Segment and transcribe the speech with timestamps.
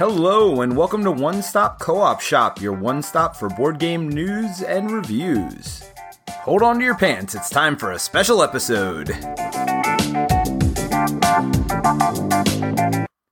[0.00, 4.08] Hello, and welcome to One Stop Co op Shop, your one stop for board game
[4.08, 5.82] news and reviews.
[6.30, 9.10] Hold on to your pants, it's time for a special episode.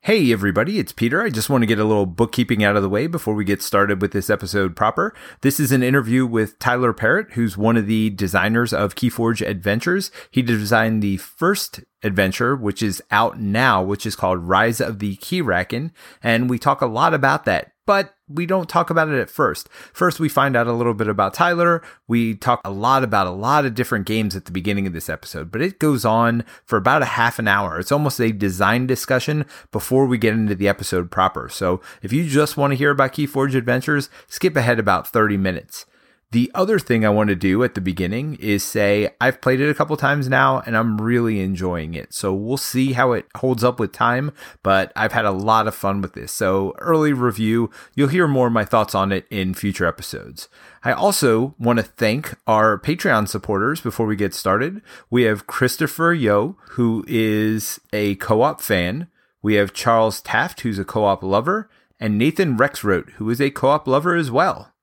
[0.09, 1.23] Hey everybody, it's Peter.
[1.23, 3.61] I just want to get a little bookkeeping out of the way before we get
[3.61, 5.13] started with this episode proper.
[5.43, 10.11] This is an interview with Tyler Parrott, who's one of the designers of Keyforge Adventures.
[10.31, 15.17] He designed the first adventure, which is out now, which is called Rise of the
[15.17, 15.91] Keyraken,
[16.23, 19.69] and we talk a lot about that but we don't talk about it at first.
[19.93, 21.83] First, we find out a little bit about Tyler.
[22.07, 25.09] We talk a lot about a lot of different games at the beginning of this
[25.09, 27.79] episode, but it goes on for about a half an hour.
[27.79, 31.49] It's almost a design discussion before we get into the episode proper.
[31.49, 35.87] So if you just want to hear about Keyforge Adventures, skip ahead about 30 minutes.
[36.31, 39.71] The other thing I want to do at the beginning is say I've played it
[39.71, 42.13] a couple times now and I'm really enjoying it.
[42.13, 45.75] So we'll see how it holds up with time, but I've had a lot of
[45.75, 46.31] fun with this.
[46.31, 50.51] So early review, you'll hear more of my thoughts on it in future episodes.
[50.85, 54.83] I also want to thank our Patreon supporters before we get started.
[55.09, 59.09] We have Christopher Yo, who is a co-op fan.
[59.41, 63.89] We have Charles Taft, who's a co-op lover, and Nathan Rexroth, who is a co-op
[63.89, 64.75] lover as well.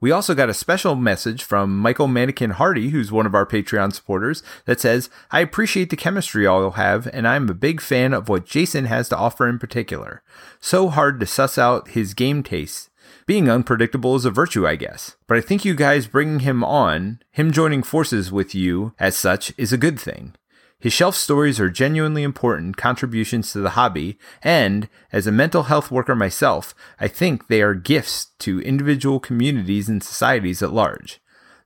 [0.00, 3.92] We also got a special message from Michael Mannequin Hardy, who's one of our Patreon
[3.92, 8.28] supporters, that says, I appreciate the chemistry all have, and I'm a big fan of
[8.28, 10.22] what Jason has to offer in particular.
[10.60, 12.90] So hard to suss out his game tastes.
[13.26, 15.16] Being unpredictable is a virtue, I guess.
[15.26, 19.52] But I think you guys bringing him on, him joining forces with you as such,
[19.58, 20.34] is a good thing.
[20.80, 25.90] His shelf stories are genuinely important contributions to the hobby, and as a mental health
[25.90, 31.20] worker myself, I think they are gifts to individual communities and societies at large.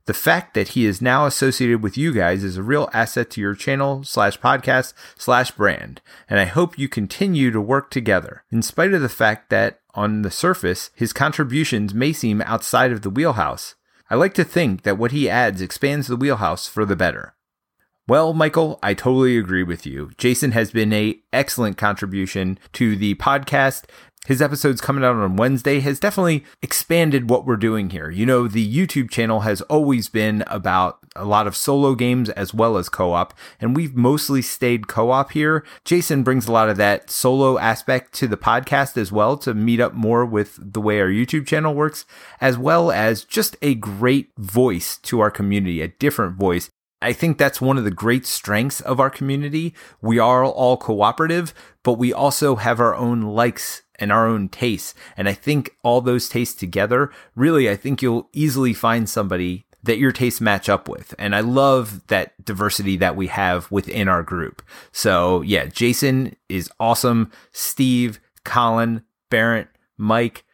[0.05, 3.41] The fact that he is now associated with you guys is a real asset to
[3.41, 8.63] your channel slash podcast slash brand, and I hope you continue to work together, in
[8.63, 13.11] spite of the fact that, on the surface, his contributions may seem outside of the
[13.11, 13.75] wheelhouse.
[14.09, 17.35] I like to think that what he adds expands the wheelhouse for the better.
[18.05, 20.11] Well, Michael, I totally agree with you.
[20.17, 23.85] Jason has been a excellent contribution to the podcast.
[24.25, 28.09] His episodes coming out on Wednesday has definitely expanded what we're doing here.
[28.09, 32.53] You know, the YouTube channel has always been about a lot of solo games as
[32.53, 35.65] well as co-op, and we've mostly stayed co-op here.
[35.85, 39.79] Jason brings a lot of that solo aspect to the podcast as well to meet
[39.79, 42.05] up more with the way our YouTube channel works,
[42.41, 46.69] as well as just a great voice to our community, a different voice
[47.03, 49.73] I think that's one of the great strengths of our community.
[50.01, 51.53] We are all cooperative,
[51.83, 54.93] but we also have our own likes and our own tastes.
[55.15, 59.97] And I think all those tastes together, really, I think you'll easily find somebody that
[59.97, 61.13] your tastes match up with.
[61.19, 64.61] And I love that diversity that we have within our group.
[64.91, 67.31] So yeah, Jason is awesome.
[67.51, 70.45] Steve, Colin, Barrett, Mike,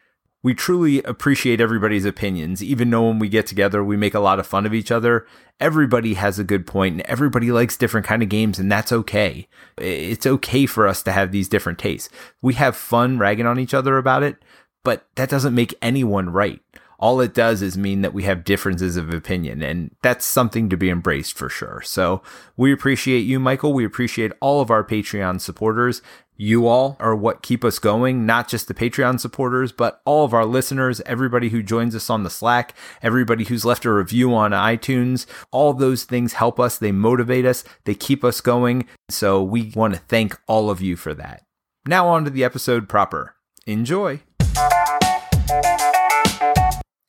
[0.42, 2.64] we truly appreciate everybody's opinions.
[2.64, 5.28] Even though when we get together, we make a lot of fun of each other.
[5.60, 9.48] Everybody has a good point and everybody likes different kind of games and that's okay.
[9.78, 12.10] It's okay for us to have these different tastes.
[12.42, 14.38] We have fun ragging on each other about it,
[14.84, 16.62] but that doesn't make anyone right.
[17.00, 20.78] All it does is mean that we have differences of opinion, and that's something to
[20.78, 21.82] be embraced for sure.
[21.84, 22.22] So
[22.58, 23.74] we appreciate you, Michael.
[23.74, 26.02] We appreciate all of our Patreon supporters,
[26.42, 30.34] you all are what keep us going, not just the Patreon supporters, but all of
[30.34, 34.52] our listeners, everybody who joins us on the Slack, everybody who's left a review on
[34.52, 35.26] iTunes.
[35.52, 36.78] All those things help us.
[36.78, 37.66] They motivate us.
[37.84, 38.88] They keep us going.
[39.10, 41.44] So we want to thank all of you for that.
[41.86, 43.36] Now on to the episode proper.
[43.68, 44.22] Enjoy.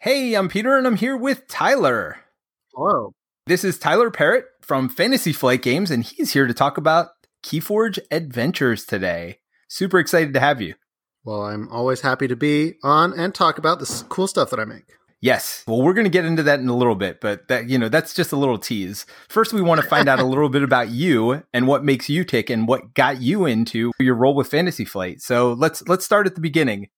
[0.03, 2.17] Hey, I'm Peter and I'm here with Tyler.
[2.75, 3.13] Hello.
[3.45, 7.09] This is Tyler Parrott from Fantasy Flight Games, and he's here to talk about
[7.45, 9.41] Keyforge Adventures today.
[9.69, 10.73] Super excited to have you.
[11.23, 14.65] Well, I'm always happy to be on and talk about this cool stuff that I
[14.65, 14.85] make.
[15.21, 15.65] Yes.
[15.67, 17.91] Well, we're going to get into that in a little bit, but that you know,
[17.91, 19.05] that's just a little tease.
[19.29, 22.25] First, we want to find out a little bit about you and what makes you
[22.25, 25.21] tick and what got you into your role with Fantasy Flight.
[25.21, 26.89] So, let's let's start at the beginning.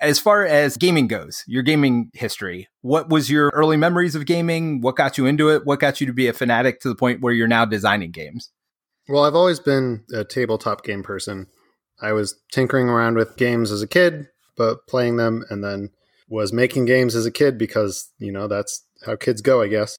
[0.00, 4.80] As far as gaming goes, your gaming history, what was your early memories of gaming?
[4.80, 5.66] What got you into it?
[5.66, 8.50] What got you to be a fanatic to the point where you're now designing games?
[9.08, 11.48] Well, I've always been a tabletop game person.
[12.00, 15.90] I was tinkering around with games as a kid, but playing them and then
[16.28, 19.96] was making games as a kid because, you know, that's how kids go, I guess.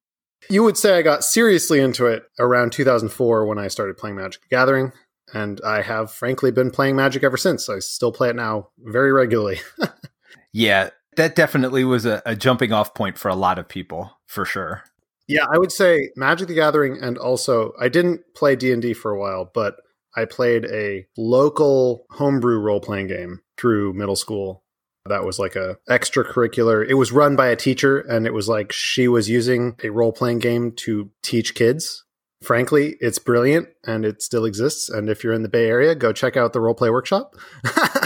[0.49, 4.41] You would say I got seriously into it around 2004 when I started playing Magic
[4.41, 4.91] the Gathering,
[5.33, 7.69] and I have frankly been playing Magic ever since.
[7.69, 9.59] I still play it now very regularly.
[10.53, 14.45] yeah, that definitely was a, a jumping off point for a lot of people, for
[14.45, 14.83] sure.
[15.27, 19.19] Yeah, I would say Magic the Gathering and also I didn't play D&D for a
[19.19, 19.75] while, but
[20.15, 24.63] I played a local homebrew role playing game through middle school.
[25.05, 26.85] That was like a extracurricular.
[26.87, 30.11] It was run by a teacher and it was like she was using a role
[30.11, 32.03] playing game to teach kids.
[32.41, 34.89] Frankly, it's brilliant and it still exists.
[34.89, 37.35] And if you're in the Bay Area, go check out the role play workshop.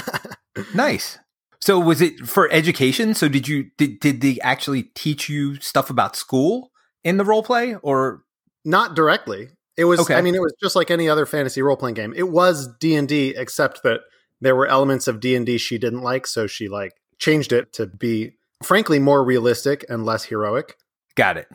[0.76, 1.18] nice.
[1.62, 3.14] So was it for education?
[3.14, 6.72] So did you did did they actually teach you stuff about school
[7.04, 8.24] in the role play or
[8.64, 9.50] not directly?
[9.78, 10.16] It was okay.
[10.16, 12.14] I mean it was just like any other fantasy role playing game.
[12.16, 14.02] It was D&D except that
[14.42, 18.34] there were elements of D&D she didn't like so she like changed it to be
[18.62, 20.78] frankly more realistic and less heroic.
[21.16, 21.48] Got it.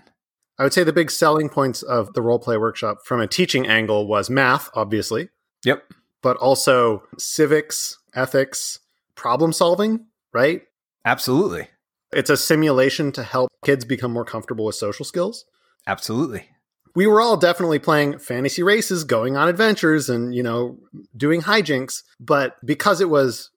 [0.61, 3.67] I would say the big selling points of the role play workshop from a teaching
[3.67, 5.31] angle was math, obviously.
[5.65, 5.83] Yep.
[6.21, 8.79] But also civics, ethics,
[9.15, 10.05] problem solving,
[10.35, 10.61] right?
[11.07, 11.69] Absolutely.
[12.12, 15.47] It's a simulation to help kids become more comfortable with social skills.
[15.87, 16.51] Absolutely.
[16.95, 20.79] We were all definitely playing fantasy races, going on adventures, and, you know,
[21.17, 22.03] doing hijinks.
[22.21, 23.49] But because it was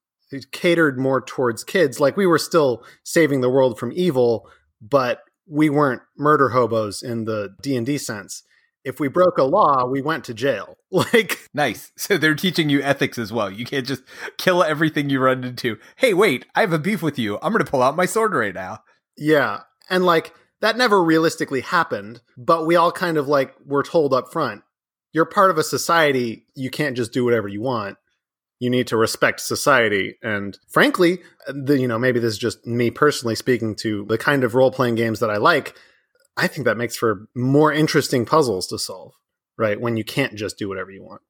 [0.54, 4.48] catered more towards kids, like we were still saving the world from evil,
[4.82, 8.44] but we weren't murder hobos in the D&D sense
[8.84, 10.78] if we broke a law, we went to jail.
[10.94, 11.92] Like nice.
[11.98, 13.50] So they're teaching you ethics as well.
[13.50, 14.04] You can't just
[14.38, 15.80] kill everything you run into.
[15.95, 17.40] Hey, wait, I have a beef with you.
[17.42, 18.84] I'm going to pull out my sword right now.
[19.18, 19.62] Yeah.
[19.90, 24.31] And like that never realistically happened, but we all kind of like were told up
[24.31, 24.62] front,
[25.13, 27.98] you're part of a society, you can't just do whatever you want.
[28.63, 30.15] You need to respect society.
[30.24, 34.44] And frankly, the, you know, maybe this is just me personally speaking to the kind
[34.44, 35.75] of role playing games that I like
[36.36, 39.13] I think that makes for more interesting puzzles to solve,
[39.57, 39.80] right?
[39.80, 41.21] When you can't just do whatever you want.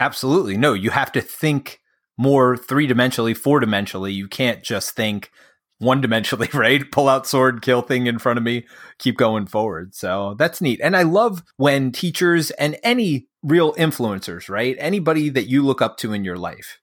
[0.00, 0.56] Absolutely.
[0.56, 1.80] No, you have to think
[2.18, 4.14] more three dimensionally, four dimensionally.
[4.14, 5.30] You can't just think
[5.78, 6.90] one dimensionally, right?
[6.90, 8.66] Pull out sword, kill thing in front of me,
[8.98, 9.94] keep going forward.
[9.94, 10.80] So that's neat.
[10.82, 14.76] And I love when teachers and any real influencers, right?
[14.78, 16.80] Anybody that you look up to in your life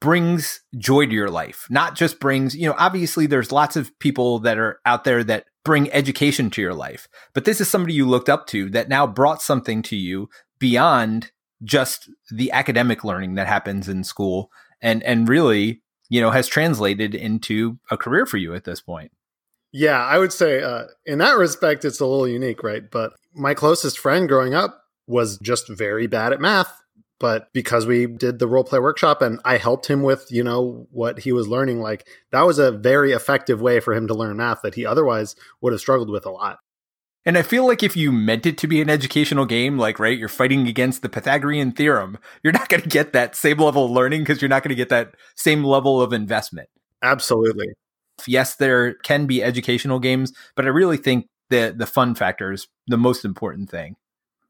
[0.00, 4.40] brings joy to your life, not just brings, you know, obviously there's lots of people
[4.40, 7.08] that are out there that bring education to your life.
[7.34, 10.28] But this is somebody you looked up to that now brought something to you
[10.58, 11.30] beyond
[11.62, 14.50] just the academic learning that happens in school
[14.80, 19.12] and and really, you know, has translated into a career for you at this point.
[19.70, 22.90] Yeah, I would say uh, in that respect it's a little unique, right?
[22.90, 26.82] But my closest friend growing up was just very bad at math
[27.22, 30.88] but because we did the role play workshop and I helped him with, you know,
[30.90, 34.36] what he was learning, like that was a very effective way for him to learn
[34.38, 36.58] math that he otherwise would have struggled with a lot.
[37.24, 40.18] And I feel like if you meant it to be an educational game, like, right,
[40.18, 43.92] you're fighting against the Pythagorean theorem, you're not going to get that same level of
[43.92, 46.68] learning because you're not going to get that same level of investment.
[47.04, 47.68] Absolutely.
[48.26, 52.66] Yes, there can be educational games, but I really think the the fun factor is
[52.88, 53.94] the most important thing.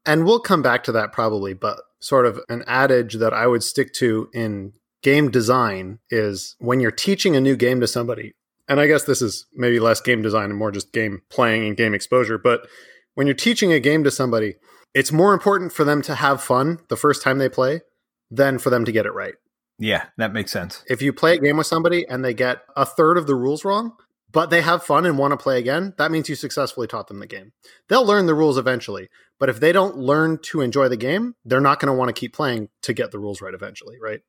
[0.05, 3.63] And we'll come back to that probably, but sort of an adage that I would
[3.63, 8.33] stick to in game design is when you're teaching a new game to somebody,
[8.67, 11.77] and I guess this is maybe less game design and more just game playing and
[11.77, 12.67] game exposure, but
[13.15, 14.55] when you're teaching a game to somebody,
[14.93, 17.81] it's more important for them to have fun the first time they play
[18.29, 19.35] than for them to get it right.
[19.79, 20.83] Yeah, that makes sense.
[20.87, 23.65] If you play a game with somebody and they get a third of the rules
[23.65, 23.93] wrong,
[24.33, 27.19] but they have fun and want to play again, that means you successfully taught them
[27.19, 27.53] the game.
[27.87, 29.07] They'll learn the rules eventually,
[29.39, 32.19] but if they don't learn to enjoy the game, they're not going to want to
[32.19, 34.21] keep playing to get the rules right eventually, right?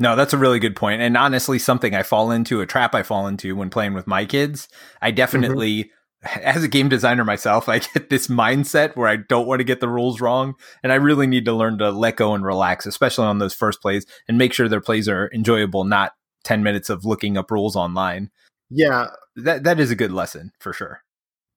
[0.00, 1.02] No, that's a really good point.
[1.02, 4.24] And honestly, something I fall into, a trap I fall into when playing with my
[4.24, 4.66] kids.
[5.00, 5.84] I definitely,
[6.24, 6.40] mm-hmm.
[6.42, 9.80] as a game designer myself, I get this mindset where I don't want to get
[9.80, 10.54] the rules wrong.
[10.82, 13.80] And I really need to learn to let go and relax, especially on those first
[13.80, 16.12] plays and make sure their plays are enjoyable, not
[16.44, 18.30] 10 minutes of looking up rules online.
[18.76, 21.02] Yeah, that that is a good lesson for sure.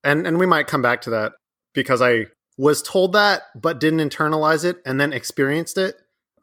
[0.04, 1.34] And and we might come back to that
[1.74, 5.96] because I was told that but didn't internalize it and then experienced it.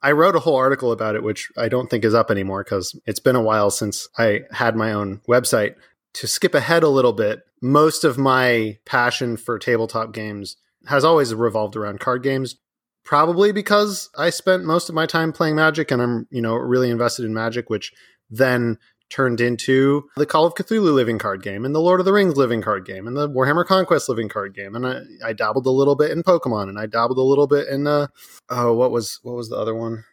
[0.02, 2.95] I wrote a whole article about it which I don't think is up anymore cuz
[3.07, 5.76] it's been a while since I had my own website.
[6.14, 11.33] To skip ahead a little bit, most of my passion for tabletop games has always
[11.35, 12.57] revolved around card games
[13.04, 16.90] probably because I spent most of my time playing Magic and I'm, you know, really
[16.90, 17.93] invested in Magic which
[18.31, 18.78] then
[19.11, 22.37] turned into the Call of Cthulhu living card game and the Lord of the Rings
[22.37, 24.75] living card game and the Warhammer Conquest living card game.
[24.75, 27.68] And I, I dabbled a little bit in Pokemon and I dabbled a little bit
[27.68, 28.08] in uh
[28.49, 30.04] oh what was what was the other one?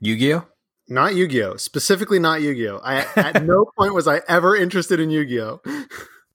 [0.00, 0.46] Yu-Gi-Oh?
[0.88, 1.56] Not Yu-Gi-Oh.
[1.56, 2.80] Specifically not Yu-Gi-Oh.
[2.82, 5.60] I at no point was I ever interested in Yu-Gi-Oh.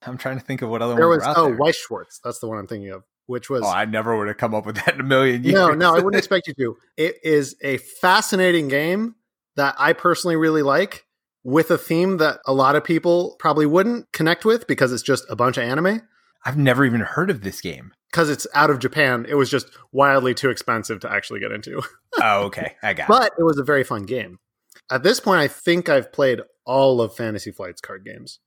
[0.06, 1.22] I'm trying to think of what other there was.
[1.26, 1.56] oh, there.
[1.56, 2.20] Weiss Schwarz.
[2.22, 3.04] That's the one I'm thinking of.
[3.26, 5.54] Which was oh, I never would have come up with that in a million years.
[5.54, 6.76] No, no, I wouldn't expect you to.
[6.98, 9.14] It is a fascinating game
[9.56, 11.06] that I personally really like
[11.44, 15.24] with a theme that a lot of people probably wouldn't connect with because it's just
[15.28, 16.00] a bunch of anime.
[16.44, 17.92] I've never even heard of this game.
[18.10, 21.82] Because it's out of Japan, it was just wildly too expensive to actually get into.
[22.22, 22.76] oh, okay.
[22.82, 23.32] I got but it.
[23.38, 24.38] it was a very fun game.
[24.90, 28.38] At this point, I think I've played all of Fantasy Flight's card games.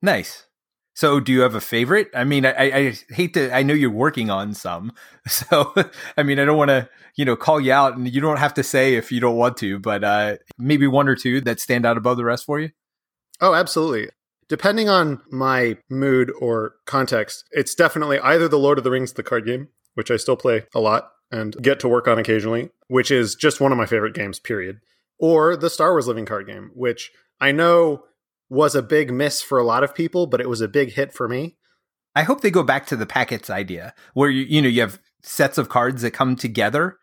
[0.00, 0.46] Nice.
[0.94, 2.08] So, do you have a favorite?
[2.14, 3.54] I mean, I, I hate to.
[3.54, 4.92] I know you're working on some,
[5.26, 5.74] so
[6.16, 8.54] I mean, I don't want to, you know, call you out, and you don't have
[8.54, 11.86] to say if you don't want to, but uh, maybe one or two that stand
[11.86, 12.70] out above the rest for you.
[13.40, 14.08] Oh, absolutely.
[14.48, 19.22] Depending on my mood or context, it's definitely either the Lord of the Rings, the
[19.22, 23.10] card game, which I still play a lot and get to work on occasionally, which
[23.10, 24.38] is just one of my favorite games.
[24.38, 24.80] Period.
[25.18, 28.04] Or the Star Wars Living Card game, which I know
[28.52, 31.10] was a big miss for a lot of people, but it was a big hit
[31.14, 31.56] for me.
[32.14, 35.00] I hope they go back to the packets idea where you you know you have
[35.22, 36.98] sets of cards that come together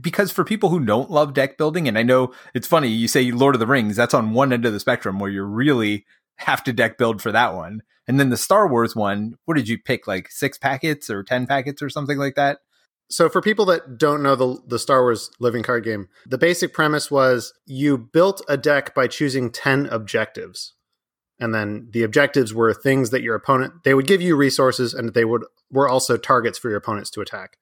[0.00, 3.30] because for people who don't love deck building and I know it's funny you say
[3.30, 6.64] Lord of the Rings that's on one end of the spectrum where you really have
[6.64, 7.82] to deck build for that one.
[8.06, 11.46] And then the Star Wars one, what did you pick like 6 packets or 10
[11.46, 12.60] packets or something like that?
[13.10, 16.74] So, for people that don't know the, the Star Wars living card game, the basic
[16.74, 20.74] premise was you built a deck by choosing 10 objectives
[21.40, 25.14] and then the objectives were things that your opponent they would give you resources and
[25.14, 27.58] they would were also targets for your opponents to attack.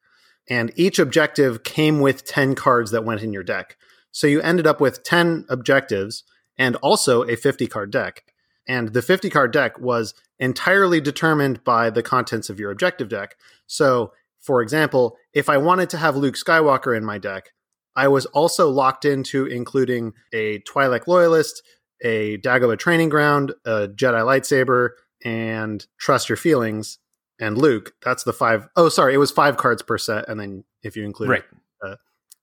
[0.49, 3.77] And each objective came with 10 cards that went in your deck.
[4.13, 6.23] So you ended up with 10 objectives
[6.57, 8.25] and also a 50 card deck.
[8.69, 13.37] And the 50 card deck was entirely determined by the contents of your objective deck.
[13.67, 14.13] So
[14.47, 17.53] for example if i wanted to have luke skywalker in my deck
[17.97, 21.63] i was also locked into including a twi'lek loyalist
[22.03, 24.91] a Dagobah training ground, a Jedi lightsaber,
[25.25, 26.99] and Trust Your Feelings
[27.41, 27.93] and Luke.
[28.03, 28.69] That's the five.
[28.77, 31.45] Oh, sorry, it was five cards per set, and then if you include right,
[31.85, 31.97] uh,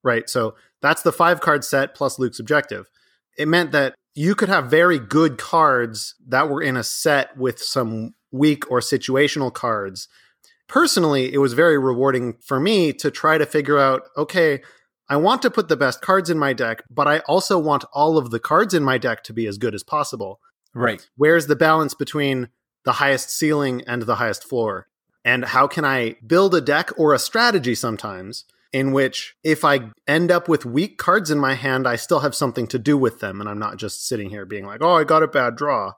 [0.03, 0.29] right.
[0.29, 2.89] So that's the five card set plus Luke's objective.
[3.37, 7.59] It meant that you could have very good cards that were in a set with
[7.59, 10.07] some weak or situational cards.
[10.67, 14.61] Personally, it was very rewarding for me to try to figure out okay,
[15.13, 18.17] I want to put the best cards in my deck, but I also want all
[18.17, 20.39] of the cards in my deck to be as good as possible.
[20.73, 21.07] Right.
[21.17, 22.49] Where's the balance between
[22.83, 24.87] the highest ceiling and the highest floor?
[25.23, 29.91] And how can I build a deck or a strategy sometimes in which if I
[30.07, 33.19] end up with weak cards in my hand, I still have something to do with
[33.19, 35.91] them and I'm not just sitting here being like, oh, I got a bad draw.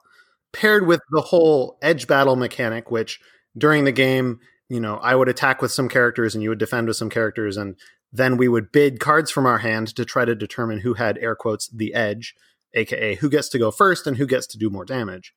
[0.51, 3.21] Paired with the whole edge battle mechanic, which
[3.57, 6.89] during the game, you know, I would attack with some characters and you would defend
[6.89, 7.77] with some characters and
[8.17, 11.35] then we would bid cards from our hand to try to determine who had air
[11.35, 12.35] quotes the edge,
[12.73, 15.33] aka who gets to go first and who gets to do more damage.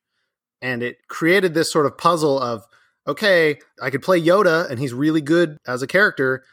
[0.61, 2.63] And it created this sort of puzzle of
[3.07, 6.43] okay, I could play Yoda and he's really good as a character,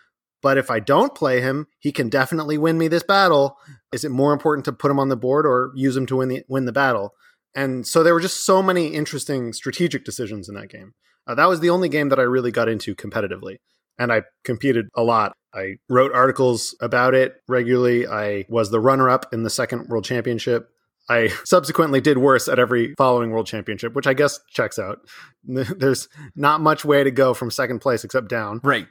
[0.43, 3.59] but if I don't play him, he can definitely win me this battle.
[3.93, 6.29] Is it more important to put him on the board or use him to win
[6.29, 7.15] the win the battle?
[7.55, 10.95] And so there were just so many interesting strategic decisions in that game.
[11.27, 13.57] Uh, that was the only game that I really got into competitively
[13.99, 15.37] and I competed a lot.
[15.57, 18.07] I wrote articles about it regularly.
[18.07, 20.71] I was the runner up in the second world championship.
[21.09, 25.01] I subsequently did worse at every following world championship, which I guess checks out.
[25.45, 28.61] There's not much way to go from second place except down.
[28.63, 28.87] Right.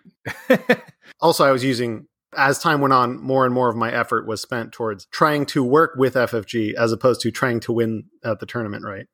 [1.21, 4.41] also, I was using, as time went on, more and more of my effort was
[4.41, 8.45] spent towards trying to work with FFG as opposed to trying to win at the
[8.45, 9.07] tournament, right?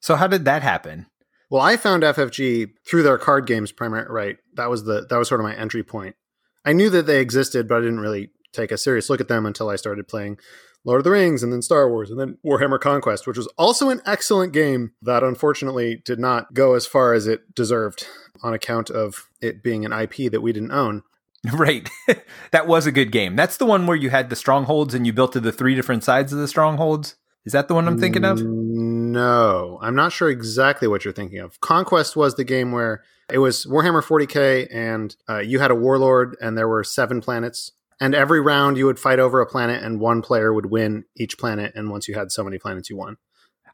[0.00, 1.06] So, how did that happen?
[1.50, 4.10] Well, I found FFG through their card games primarily.
[4.10, 6.16] Right, that was the that was sort of my entry point.
[6.64, 9.46] I knew that they existed, but I didn't really take a serious look at them
[9.46, 10.38] until I started playing
[10.84, 13.90] Lord of the Rings and then Star Wars and then Warhammer Conquest, which was also
[13.90, 18.06] an excellent game that unfortunately did not go as far as it deserved
[18.42, 21.02] on account of it being an IP that we didn't own.
[21.52, 21.90] Right.
[22.52, 23.34] that was a good game.
[23.34, 26.04] That's the one where you had the strongholds and you built to the three different
[26.04, 27.16] sides of the strongholds.
[27.44, 28.38] Is that the one I'm thinking of?
[28.38, 31.60] Mm, no, I'm not sure exactly what you're thinking of.
[31.60, 36.36] Conquest was the game where it was Warhammer 40k, and uh, you had a warlord,
[36.40, 37.72] and there were seven planets.
[38.00, 41.38] And every round, you would fight over a planet, and one player would win each
[41.38, 41.72] planet.
[41.74, 43.16] And once you had so many planets, you won.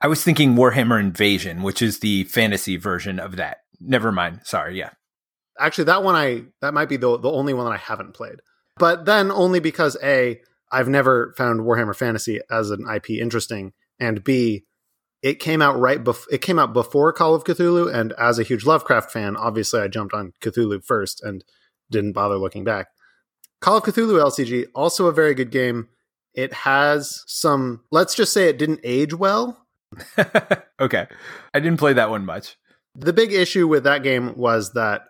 [0.00, 3.58] I was thinking Warhammer Invasion, which is the fantasy version of that.
[3.80, 4.40] Never mind.
[4.44, 4.78] Sorry.
[4.78, 4.90] Yeah.
[5.58, 8.40] Actually, that one I that might be the the only one that I haven't played.
[8.76, 10.40] But then only because a
[10.70, 14.66] I've never found Warhammer Fantasy as an IP interesting, and B,
[15.22, 18.44] it came out right before it came out before Call of Cthulhu, and as a
[18.44, 21.44] huge Lovecraft fan, obviously I jumped on Cthulhu first and
[21.90, 22.88] didn't bother looking back.
[23.60, 25.88] Call of Cthulhu LCG also a very good game.
[26.34, 29.66] It has some let's just say it didn't age well.
[30.80, 31.06] okay.
[31.54, 32.56] I didn't play that one much.
[32.94, 35.02] The big issue with that game was that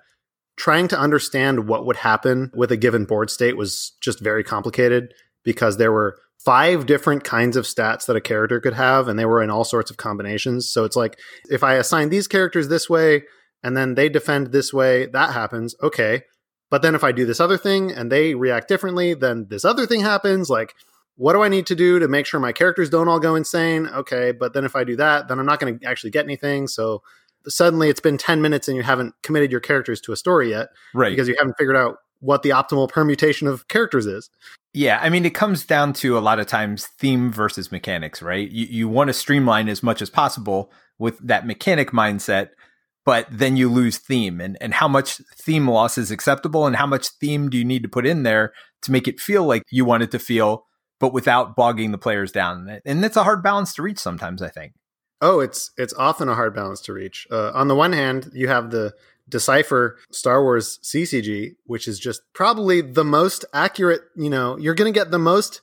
[0.56, 5.14] trying to understand what would happen with a given board state was just very complicated
[5.44, 9.24] because there were five different kinds of stats that a character could have and they
[9.24, 11.18] were in all sorts of combinations so it's like
[11.50, 13.22] if i assign these characters this way
[13.62, 15.74] and then they defend this way, that happens.
[15.82, 16.22] Okay.
[16.70, 19.86] But then if I do this other thing and they react differently, then this other
[19.86, 20.50] thing happens.
[20.50, 20.74] Like,
[21.16, 23.88] what do I need to do to make sure my characters don't all go insane?
[23.88, 24.32] Okay.
[24.32, 26.68] But then if I do that, then I'm not going to actually get anything.
[26.68, 27.02] So
[27.46, 30.68] suddenly it's been 10 minutes and you haven't committed your characters to a story yet.
[30.94, 31.10] Right.
[31.10, 34.30] Because you haven't figured out what the optimal permutation of characters is.
[34.74, 38.48] Yeah, I mean, it comes down to a lot of times theme versus mechanics, right?
[38.50, 42.50] You, you want to streamline as much as possible with that mechanic mindset,
[43.04, 46.86] but then you lose theme and, and how much theme loss is acceptable and how
[46.86, 49.84] much theme do you need to put in there to make it feel like you
[49.84, 50.66] want it to feel,
[51.00, 52.80] but without bogging the players down.
[52.84, 54.74] And it's a hard balance to reach sometimes, I think.
[55.20, 57.26] Oh, it's it's often a hard balance to reach.
[57.30, 58.94] Uh, on the one hand, you have the
[59.28, 64.02] decipher Star Wars CCG, which is just probably the most accurate.
[64.16, 65.60] You know, you're going to get the most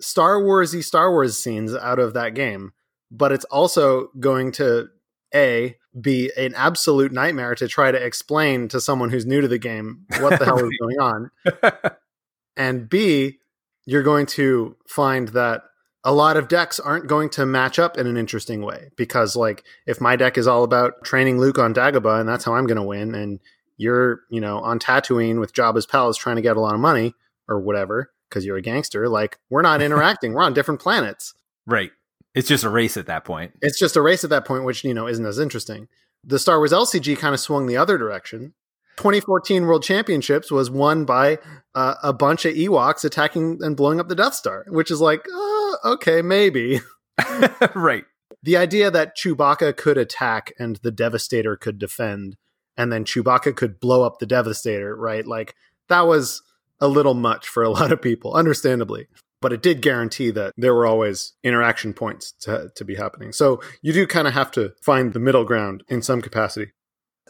[0.00, 2.72] Star Warsy Star Wars scenes out of that game,
[3.10, 4.88] but it's also going to
[5.34, 9.58] a be an absolute nightmare to try to explain to someone who's new to the
[9.58, 11.30] game what the hell is going on,
[12.56, 13.38] and b
[13.86, 15.62] you're going to find that
[16.04, 19.64] a lot of decks aren't going to match up in an interesting way because like
[19.86, 22.76] if my deck is all about training Luke on Dagobah and that's how I'm going
[22.76, 23.40] to win and
[23.76, 27.14] you're, you know, on Tatooine with Jabba's palace trying to get a lot of money
[27.48, 30.32] or whatever because you're a gangster, like we're not interacting.
[30.32, 31.34] we're on different planets.
[31.66, 31.90] Right.
[32.34, 33.52] It's just a race at that point.
[33.60, 35.88] It's just a race at that point which, you know, isn't as interesting.
[36.24, 38.54] The Star Wars LCG kind of swung the other direction
[39.00, 41.38] 2014 World Championships was won by
[41.74, 45.24] uh, a bunch of Ewoks attacking and blowing up the Death Star, which is like,
[45.34, 46.80] uh, okay, maybe.
[47.74, 48.04] right.
[48.42, 52.36] The idea that Chewbacca could attack and the Devastator could defend,
[52.76, 55.26] and then Chewbacca could blow up the Devastator, right?
[55.26, 55.54] Like,
[55.88, 56.42] that was
[56.78, 59.06] a little much for a lot of people, understandably.
[59.40, 63.32] But it did guarantee that there were always interaction points to, to be happening.
[63.32, 66.72] So you do kind of have to find the middle ground in some capacity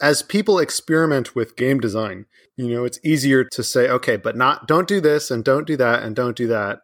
[0.01, 2.27] as people experiment with game design,
[2.57, 5.77] you know, it's easier to say, okay, but not don't do this and don't do
[5.77, 6.81] that and don't do that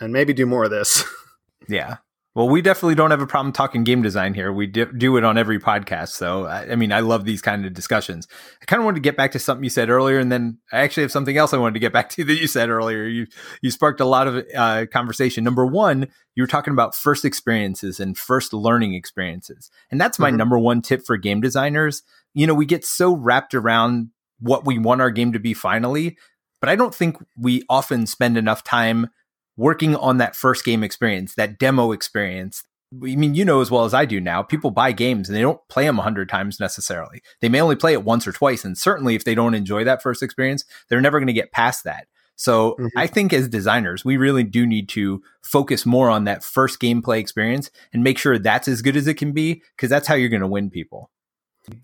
[0.00, 1.04] and maybe do more of this.
[1.68, 1.96] yeah.
[2.38, 4.52] Well, we definitely don't have a problem talking game design here.
[4.52, 6.10] We do it on every podcast.
[6.10, 8.28] So, I, I, mean, I love these kind of discussions.
[8.62, 10.78] I kind of wanted to get back to something you said earlier, and then I
[10.80, 13.02] actually have something else I wanted to get back to that you said earlier.
[13.04, 13.26] You
[13.60, 15.42] you sparked a lot of uh, conversation.
[15.42, 20.28] Number one, you were talking about first experiences and first learning experiences, and that's my
[20.28, 20.36] mm-hmm.
[20.36, 24.10] number one tip for game designers you know, we get so wrapped around
[24.40, 26.16] what we want our game to be finally,
[26.60, 29.08] but I don't think we often spend enough time
[29.56, 32.62] working on that first game experience, that demo experience.
[32.94, 35.42] I mean, you know as well as I do now, people buy games and they
[35.42, 37.22] don't play them a hundred times necessarily.
[37.40, 38.64] They may only play it once or twice.
[38.64, 41.84] And certainly if they don't enjoy that first experience, they're never going to get past
[41.84, 42.06] that.
[42.36, 42.86] So mm-hmm.
[42.96, 47.18] I think as designers, we really do need to focus more on that first gameplay
[47.18, 50.28] experience and make sure that's as good as it can be, because that's how you're
[50.28, 51.10] going to win people.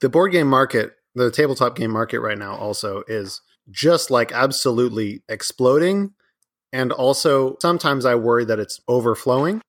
[0.01, 5.23] The board game market, the tabletop game market right now also is just like absolutely
[5.29, 6.13] exploding.
[6.73, 9.61] And also, sometimes I worry that it's overflowing.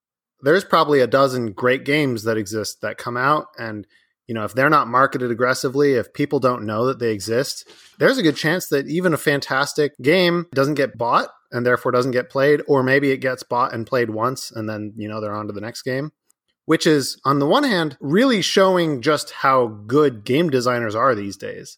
[0.42, 3.48] There's probably a dozen great games that exist that come out.
[3.58, 3.86] And,
[4.28, 8.18] you know, if they're not marketed aggressively, if people don't know that they exist, there's
[8.18, 12.30] a good chance that even a fantastic game doesn't get bought and therefore doesn't get
[12.30, 12.62] played.
[12.68, 15.54] Or maybe it gets bought and played once and then, you know, they're on to
[15.54, 16.12] the next game
[16.66, 21.38] which is on the one hand really showing just how good game designers are these
[21.38, 21.78] days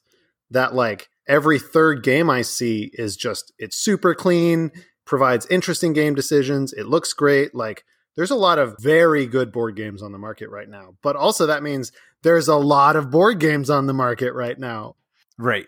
[0.49, 4.71] that like every third game i see is just it's super clean
[5.05, 7.83] provides interesting game decisions it looks great like
[8.15, 11.45] there's a lot of very good board games on the market right now but also
[11.45, 11.91] that means
[12.23, 14.95] there's a lot of board games on the market right now
[15.37, 15.67] right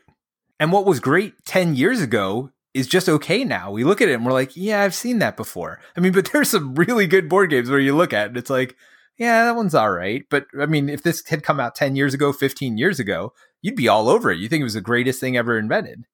[0.59, 3.71] and what was great 10 years ago is just okay now.
[3.71, 5.79] We look at it and we're like, yeah, I've seen that before.
[5.95, 8.37] I mean, but there's some really good board games where you look at it and
[8.37, 8.75] it's like,
[9.19, 10.23] yeah, that one's all right.
[10.29, 13.75] But I mean, if this had come out 10 years ago, 15 years ago, you'd
[13.75, 14.39] be all over it.
[14.39, 16.05] You think it was the greatest thing ever invented.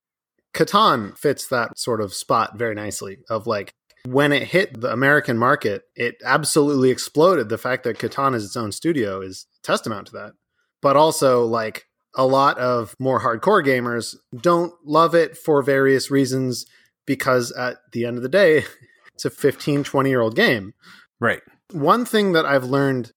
[0.56, 3.74] Catan fits that sort of spot very nicely of like
[4.08, 7.50] when it hit the American market, it absolutely exploded.
[7.50, 10.34] The fact that Catan is its own studio is testament to that.
[10.82, 16.66] But also like a lot of more hardcore gamers don't love it for various reasons
[17.06, 18.64] because at the end of the day,
[19.14, 20.74] it's a 15, 20 year old game.
[21.20, 21.42] Right.
[21.72, 23.12] One thing that I've learned,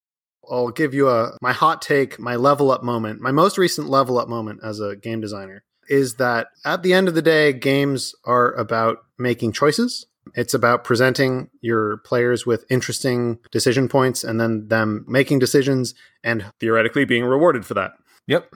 [0.50, 4.18] I'll give you a my hot take, my level up moment, my most recent level
[4.18, 8.14] up moment as a game designer is that at the end of the day, games
[8.24, 10.06] are about making choices.
[10.34, 16.44] It's about presenting your players with interesting decision points and then them making decisions and
[16.60, 17.92] theoretically being rewarded for that.
[18.26, 18.54] Yep.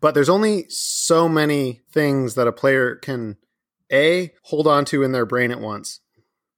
[0.00, 3.36] But there's only so many things that a player can
[3.92, 6.00] A, hold on to in their brain at once.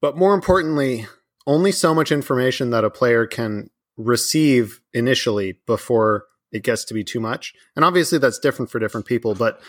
[0.00, 1.06] But more importantly,
[1.46, 7.04] only so much information that a player can receive initially before it gets to be
[7.04, 7.54] too much.
[7.74, 9.34] And obviously, that's different for different people.
[9.34, 9.60] But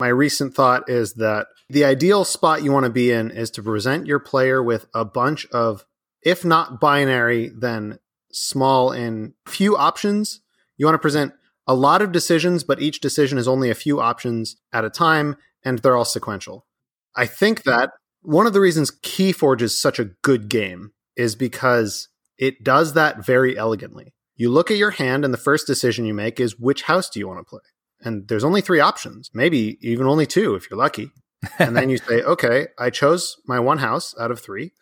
[0.00, 3.62] my recent thought is that the ideal spot you want to be in is to
[3.62, 5.86] present your player with a bunch of,
[6.22, 7.98] if not binary, then
[8.32, 10.40] small and few options.
[10.76, 11.32] You want to present
[11.66, 15.36] a lot of decisions, but each decision is only a few options at a time,
[15.64, 16.66] and they're all sequential.
[17.14, 17.90] I think that
[18.22, 23.24] one of the reasons Keyforge is such a good game is because it does that
[23.24, 24.14] very elegantly.
[24.34, 27.20] You look at your hand, and the first decision you make is which house do
[27.20, 27.60] you want to play?
[28.00, 31.10] And there's only three options, maybe even only two if you're lucky.
[31.58, 34.72] and then you say, okay, I chose my one house out of three.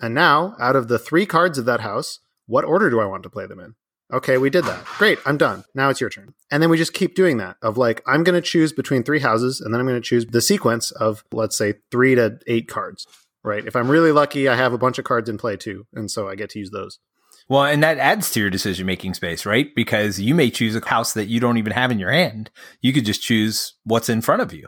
[0.00, 3.22] And now, out of the three cards of that house, what order do I want
[3.22, 3.74] to play them in?
[4.12, 4.84] Okay, we did that.
[4.98, 5.64] Great, I'm done.
[5.74, 6.34] Now it's your turn.
[6.50, 9.18] And then we just keep doing that of like, I'm going to choose between three
[9.18, 12.68] houses, and then I'm going to choose the sequence of, let's say, three to eight
[12.68, 13.06] cards,
[13.46, 13.64] right?
[13.64, 15.86] If I'm really lucky, I have a bunch of cards in play too.
[15.94, 16.98] And so I get to use those.
[17.48, 19.72] Well, and that adds to your decision making space, right?
[19.74, 22.50] Because you may choose a house that you don't even have in your hand.
[22.80, 24.66] You could just choose what's in front of you.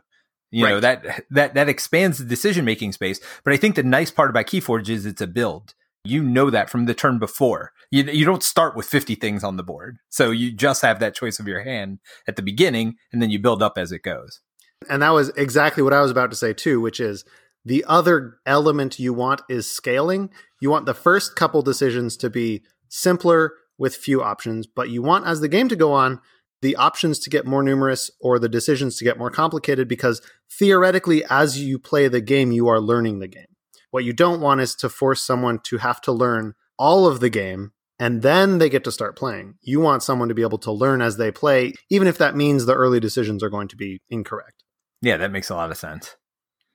[0.51, 0.71] You right.
[0.71, 3.21] know, that that that expands the decision making space.
[3.45, 5.75] But I think the nice part about Keyforge is it's a build.
[6.05, 7.73] You know that from the turn before.
[7.91, 9.99] You you don't start with 50 things on the board.
[10.09, 13.39] So you just have that choice of your hand at the beginning and then you
[13.39, 14.41] build up as it goes.
[14.89, 17.25] And that was exactly what I was about to say too, which is
[17.69, 20.31] the other element you want is scaling.
[20.61, 25.27] You want the first couple decisions to be simpler with few options, but you want
[25.27, 26.21] as the game to go on
[26.61, 30.21] the options to get more numerous or the decisions to get more complicated because
[30.59, 33.47] theoretically as you play the game you are learning the game.
[33.91, 37.31] What you don't want is to force someone to have to learn all of the
[37.31, 39.55] game and then they get to start playing.
[39.63, 42.65] You want someone to be able to learn as they play, even if that means
[42.65, 44.65] the early decisions are going to be incorrect.
[45.01, 46.17] Yeah, that makes a lot of sense.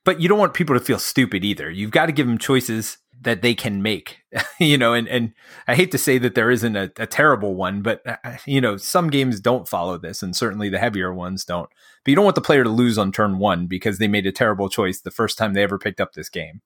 [0.05, 1.69] But you don't want people to feel stupid either.
[1.69, 4.19] You've got to give them choices that they can make,
[4.59, 5.33] you know, and, and
[5.67, 8.77] I hate to say that there isn't a, a terrible one, but uh, you know,
[8.77, 11.69] some games don't follow this and certainly the heavier ones don't.
[12.03, 14.31] But you don't want the player to lose on turn one because they made a
[14.31, 16.61] terrible choice the first time they ever picked up this game.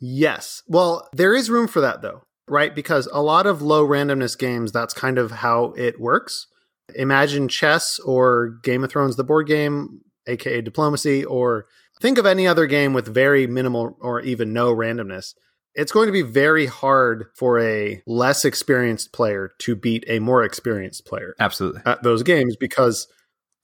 [0.00, 0.62] Yes.
[0.66, 2.74] Well, there is room for that though, right?
[2.74, 6.46] Because a lot of low randomness games, that's kind of how it works.
[6.94, 11.66] Imagine chess or Game of Thrones, the board game, aka diplomacy, or
[12.00, 15.34] think of any other game with very minimal or even no randomness.
[15.74, 20.42] It's going to be very hard for a less experienced player to beat a more
[20.42, 21.34] experienced player.
[21.38, 21.82] Absolutely.
[21.86, 23.06] At those games because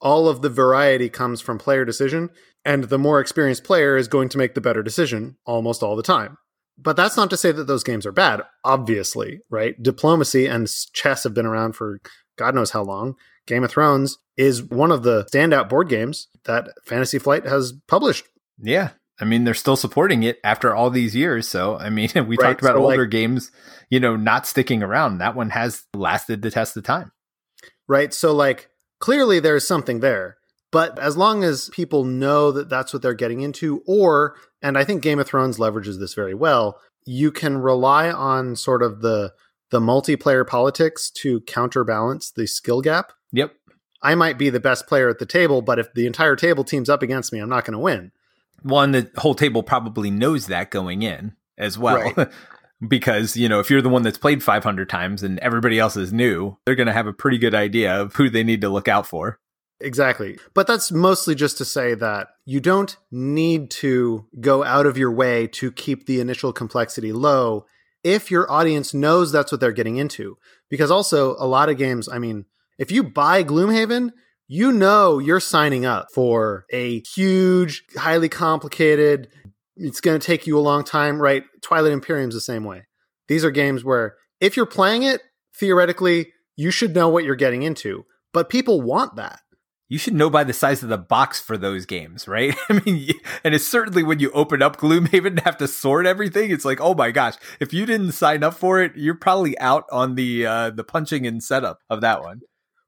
[0.01, 2.31] all of the variety comes from player decision
[2.65, 6.03] and the more experienced player is going to make the better decision almost all the
[6.03, 6.37] time.
[6.77, 9.81] But that's not to say that those games are bad, obviously, right?
[9.81, 12.01] Diplomacy and chess have been around for
[12.37, 13.15] God knows how long.
[13.47, 18.27] Game of Thrones is one of the standout board games that Fantasy Flight has published.
[18.59, 18.91] Yeah.
[19.21, 21.47] I mean, they're still supporting it after all these years.
[21.47, 22.49] So, I mean, we right.
[22.49, 23.51] talked about so older like, games,
[23.91, 25.19] you know, not sticking around.
[25.19, 27.13] That one has lasted the test of time.
[27.87, 28.13] Right.
[28.13, 30.39] So, like, clearly there's something there.
[30.73, 34.83] But as long as people know that that's what they're getting into, or, and I
[34.83, 39.33] think Game of Thrones leverages this very well, you can rely on sort of the
[39.71, 43.13] the multiplayer politics to counterbalance the skill gap.
[43.35, 43.55] Yep.
[44.03, 46.89] I might be the best player at the table, but if the entire table teams
[46.89, 48.13] up against me, I'm not going to win.
[48.63, 52.13] One, the whole table probably knows that going in as well.
[52.17, 52.29] Right.
[52.89, 56.13] because, you know, if you're the one that's played 500 times and everybody else is
[56.13, 58.89] new, they're going to have a pretty good idea of who they need to look
[58.89, 59.41] out for.
[59.81, 60.39] Exactly.
[60.55, 65.13] But that's mostly just to say that you don't need to go out of your
[65.13, 67.67] way to keep the initial complexity low
[68.03, 70.37] if your audience knows that's what they're getting into.
[70.71, 72.45] Because also, a lot of games, I mean,
[72.79, 74.11] if you buy Gloomhaven,
[74.47, 79.29] you know you're signing up for a huge, highly complicated,
[79.77, 81.45] it's going to take you a long time, right?
[81.63, 82.87] Twilight Imperium's the same way.
[83.29, 85.23] These are games where if you're playing it,
[85.59, 88.05] theoretically, you should know what you're getting into.
[88.33, 89.41] But people want that
[89.89, 92.57] you should know by the size of the box for those games, right?
[92.69, 93.13] I mean,
[93.45, 96.81] and it's certainly when you open up Gloomhaven and have to sort everything, it's like,
[96.81, 100.47] oh my gosh, if you didn't sign up for it, you're probably out on the
[100.47, 102.41] uh, the punching and setup of that one.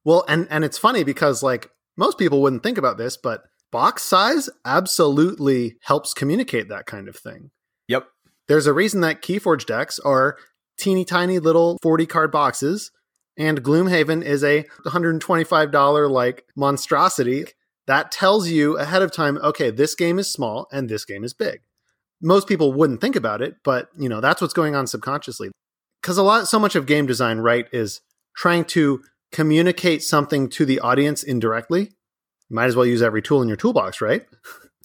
[0.07, 3.43] Well, and and it's funny because like most people wouldn't think about this, but
[3.73, 7.51] box size absolutely helps communicate that kind of thing.
[7.89, 8.07] Yep.
[8.47, 10.37] There's a reason that Keyforge decks are
[10.79, 12.93] teeny tiny little 40 card boxes
[13.37, 17.47] and Gloomhaven is a $125 like monstrosity
[17.89, 21.35] that tells you ahead of time, okay, this game is small and this game is
[21.35, 21.63] big.
[22.23, 25.51] Most people wouldn't think about it, but you know, that's what's going on subconsciously.
[26.05, 28.01] Cuz a lot so much of game design, right, is
[28.37, 31.93] trying to communicate something to the audience indirectly.
[32.49, 34.25] You might as well use every tool in your toolbox, right?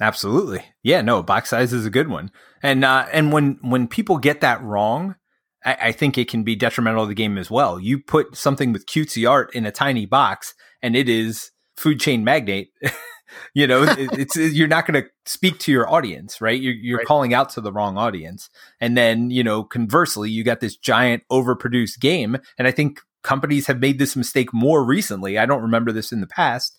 [0.02, 0.64] Absolutely.
[0.82, 2.32] Yeah, no, box size is a good one.
[2.64, 5.16] And uh and when when people get that wrong,
[5.64, 7.80] I, I think it can be detrimental to the game as well.
[7.80, 12.24] You put something with cutesy art in a tiny box, and it is food chain
[12.24, 12.70] magnate.
[13.54, 16.60] you know, it, it's you're not going to speak to your audience, right?
[16.60, 17.08] You're you're right.
[17.08, 18.50] calling out to the wrong audience,
[18.80, 23.68] and then you know, conversely, you got this giant overproduced game, and I think companies
[23.68, 25.38] have made this mistake more recently.
[25.38, 26.78] I don't remember this in the past,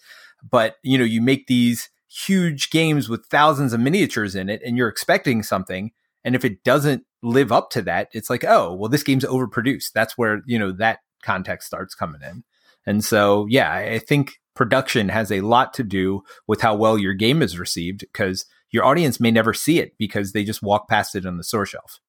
[0.48, 4.76] but you know, you make these huge games with thousands of miniatures in it, and
[4.76, 5.92] you're expecting something,
[6.24, 9.92] and if it doesn't live up to that, it's like, oh, well, this game's overproduced.
[9.94, 12.44] That's where, you know, that context starts coming in.
[12.84, 17.14] And so, yeah, I think production has a lot to do with how well your
[17.14, 21.14] game is received because your audience may never see it because they just walk past
[21.14, 22.00] it on the store shelf.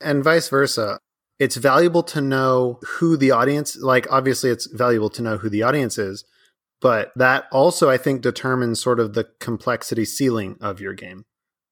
[0.00, 1.00] And vice versa.
[1.38, 5.62] It's valuable to know who the audience, like, obviously, it's valuable to know who the
[5.62, 6.24] audience is,
[6.80, 11.24] but that also, I think, determines sort of the complexity ceiling of your game.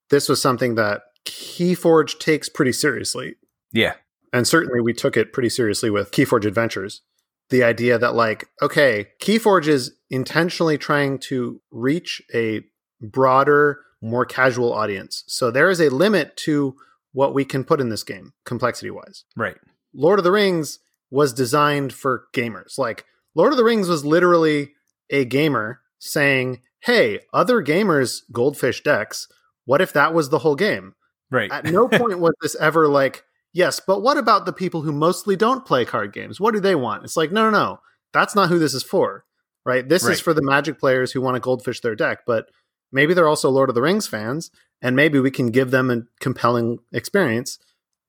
[0.09, 3.35] This was something that Keyforge takes pretty seriously.
[3.73, 3.95] Yeah.
[4.31, 7.01] And certainly we took it pretty seriously with Keyforge Adventures.
[7.49, 12.61] The idea that, like, okay, Keyforge is intentionally trying to reach a
[13.01, 15.23] broader, more casual audience.
[15.27, 16.75] So there is a limit to
[17.13, 19.23] what we can put in this game, complexity wise.
[19.35, 19.57] Right.
[19.93, 22.77] Lord of the Rings was designed for gamers.
[22.77, 24.73] Like, Lord of the Rings was literally
[25.09, 29.27] a gamer saying, hey, other gamers goldfish decks.
[29.65, 30.95] What if that was the whole game?
[31.31, 31.51] Right.
[31.51, 35.35] At no point was this ever like, yes, but what about the people who mostly
[35.35, 36.39] don't play card games?
[36.39, 37.03] What do they want?
[37.03, 37.79] It's like, no, no, no.
[38.13, 39.25] That's not who this is for.
[39.65, 39.87] Right?
[39.87, 40.13] This right.
[40.13, 42.45] is for the magic players who want to goldfish their deck, but
[42.93, 44.49] maybe they're also Lord of the Rings fans,
[44.81, 47.59] and maybe we can give them a compelling experience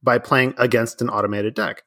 [0.03, 1.83] by playing against an automated deck.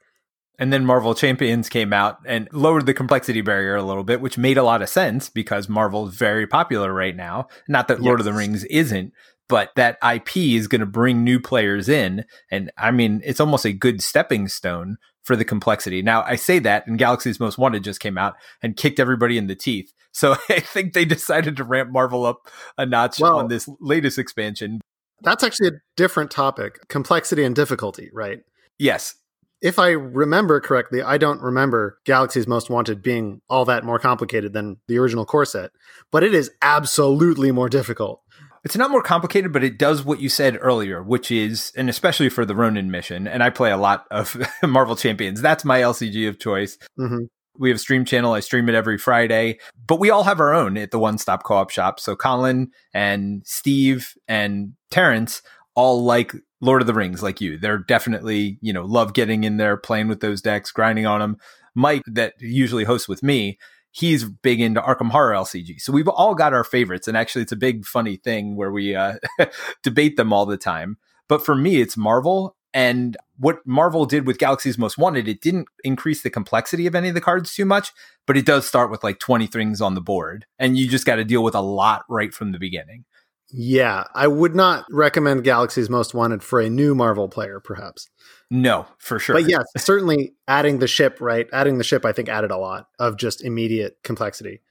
[0.60, 4.38] And then Marvel Champions came out and lowered the complexity barrier a little bit, which
[4.38, 7.48] made a lot of sense because Marvel is very popular right now.
[7.68, 9.12] Not that Lord of the Rings isn't,
[9.50, 12.26] but that IP is going to bring new players in.
[12.52, 16.02] And I mean, it's almost a good stepping stone for the complexity.
[16.02, 19.48] Now, I say that, and Galaxy's Most Wanted just came out and kicked everybody in
[19.48, 19.94] the teeth.
[20.14, 24.20] So I think they decided to ramp Marvel up a notch well, on this latest
[24.20, 24.82] expansion.
[25.22, 28.42] That's actually a different topic complexity and difficulty, right?
[28.78, 29.16] Yes.
[29.62, 34.52] If I remember correctly, I don't remember Galaxy's Most Wanted being all that more complicated
[34.52, 35.72] than the original core set,
[36.12, 38.22] but it is absolutely more difficult.
[38.64, 42.30] It's not more complicated, but it does what you said earlier, which is, and especially
[42.30, 45.42] for the Ronin mission, and I play a lot of Marvel Champions.
[45.42, 46.78] That's my LCG of choice.
[47.00, 47.26] Mm-hmm.
[47.58, 48.34] We have a stream channel.
[48.34, 51.44] I stream it every Friday, but we all have our own at the one stop
[51.44, 52.00] co op shop.
[52.00, 55.42] So Colin and Steve and Terrence
[55.76, 57.58] all like Lord of the Rings, like you.
[57.58, 61.38] They're definitely, you know, love getting in there, playing with those decks, grinding on them.
[61.76, 63.58] Mike, that usually hosts with me,
[63.92, 65.80] he's big into Arkham Horror LCG.
[65.82, 68.96] So we've all got our favorites, and actually, it's a big funny thing where we
[68.96, 69.16] uh,
[69.84, 70.98] debate them all the time.
[71.28, 72.56] But for me, it's Marvel.
[72.74, 77.10] And what Marvel did with Galaxy's Most Wanted, it didn't increase the complexity of any
[77.10, 77.92] of the cards too much,
[78.26, 80.46] but it does start with like 20 things on the board.
[80.58, 83.04] And you just got to deal with a lot right from the beginning.
[83.50, 88.08] Yeah, I would not recommend Galaxy's Most Wanted for a new Marvel player, perhaps.
[88.54, 89.34] No, for sure.
[89.34, 91.48] But yes, certainly adding the ship, right?
[91.54, 94.62] Adding the ship, I think, added a lot of just immediate complexity.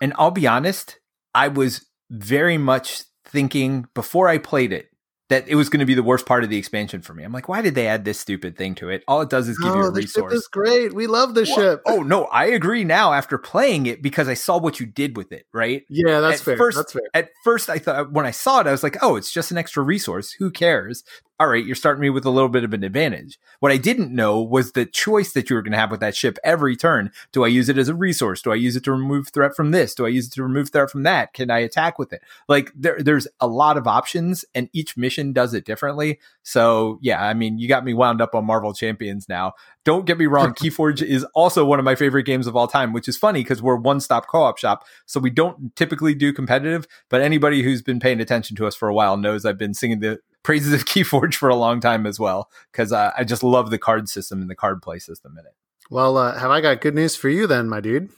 [0.00, 1.00] And I'll be honest,
[1.34, 4.88] I was very much thinking before I played it
[5.30, 7.24] that it was going to be the worst part of the expansion for me.
[7.24, 9.02] I'm like, why did they add this stupid thing to it?
[9.08, 10.32] All it does is give oh, you a the resource.
[10.32, 10.92] Ship is great.
[10.92, 11.82] We love the well, ship.
[11.86, 15.32] oh no, I agree now after playing it because I saw what you did with
[15.32, 15.46] it.
[15.52, 15.82] Right?
[15.88, 16.56] Yeah, that's at fair.
[16.56, 17.02] First, that's fair.
[17.14, 19.58] At first, I thought when I saw it, I was like, oh, it's just an
[19.58, 20.32] extra resource.
[20.32, 21.02] Who cares?
[21.40, 23.40] All right, you're starting me with a little bit of an advantage.
[23.58, 26.14] What I didn't know was the choice that you were going to have with that
[26.14, 27.10] ship every turn.
[27.32, 28.40] Do I use it as a resource?
[28.40, 29.96] Do I use it to remove threat from this?
[29.96, 31.32] Do I use it to remove threat from that?
[31.32, 32.22] Can I attack with it?
[32.48, 36.20] Like there, there's a lot of options and each mission does it differently.
[36.44, 39.54] So yeah, I mean, you got me wound up on Marvel Champions now.
[39.84, 40.54] Don't get me wrong.
[40.54, 43.60] Keyforge is also one of my favorite games of all time, which is funny because
[43.60, 44.84] we're one stop co op shop.
[45.06, 48.88] So we don't typically do competitive, but anybody who's been paying attention to us for
[48.88, 52.20] a while knows I've been singing the praises of Keyforge for a long time as
[52.20, 55.44] well because uh, I just love the card system and the card play system in
[55.44, 55.54] it.
[55.90, 58.10] Well, uh, have I got good news for you then, my dude?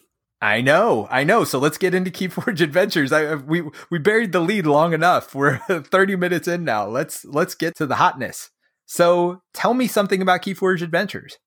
[0.42, 1.44] I know, I know.
[1.44, 3.10] So let's get into Keyforge Adventures.
[3.12, 5.34] I we we buried the lead long enough.
[5.34, 6.86] We're 30 minutes in now.
[6.86, 8.50] Let's let's get to the hotness.
[8.84, 11.38] So tell me something about Keyforge Adventures.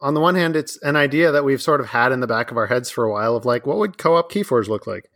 [0.00, 2.50] On the one hand, it's an idea that we've sort of had in the back
[2.50, 5.10] of our heads for a while of like, what would co-op Keyforge look like?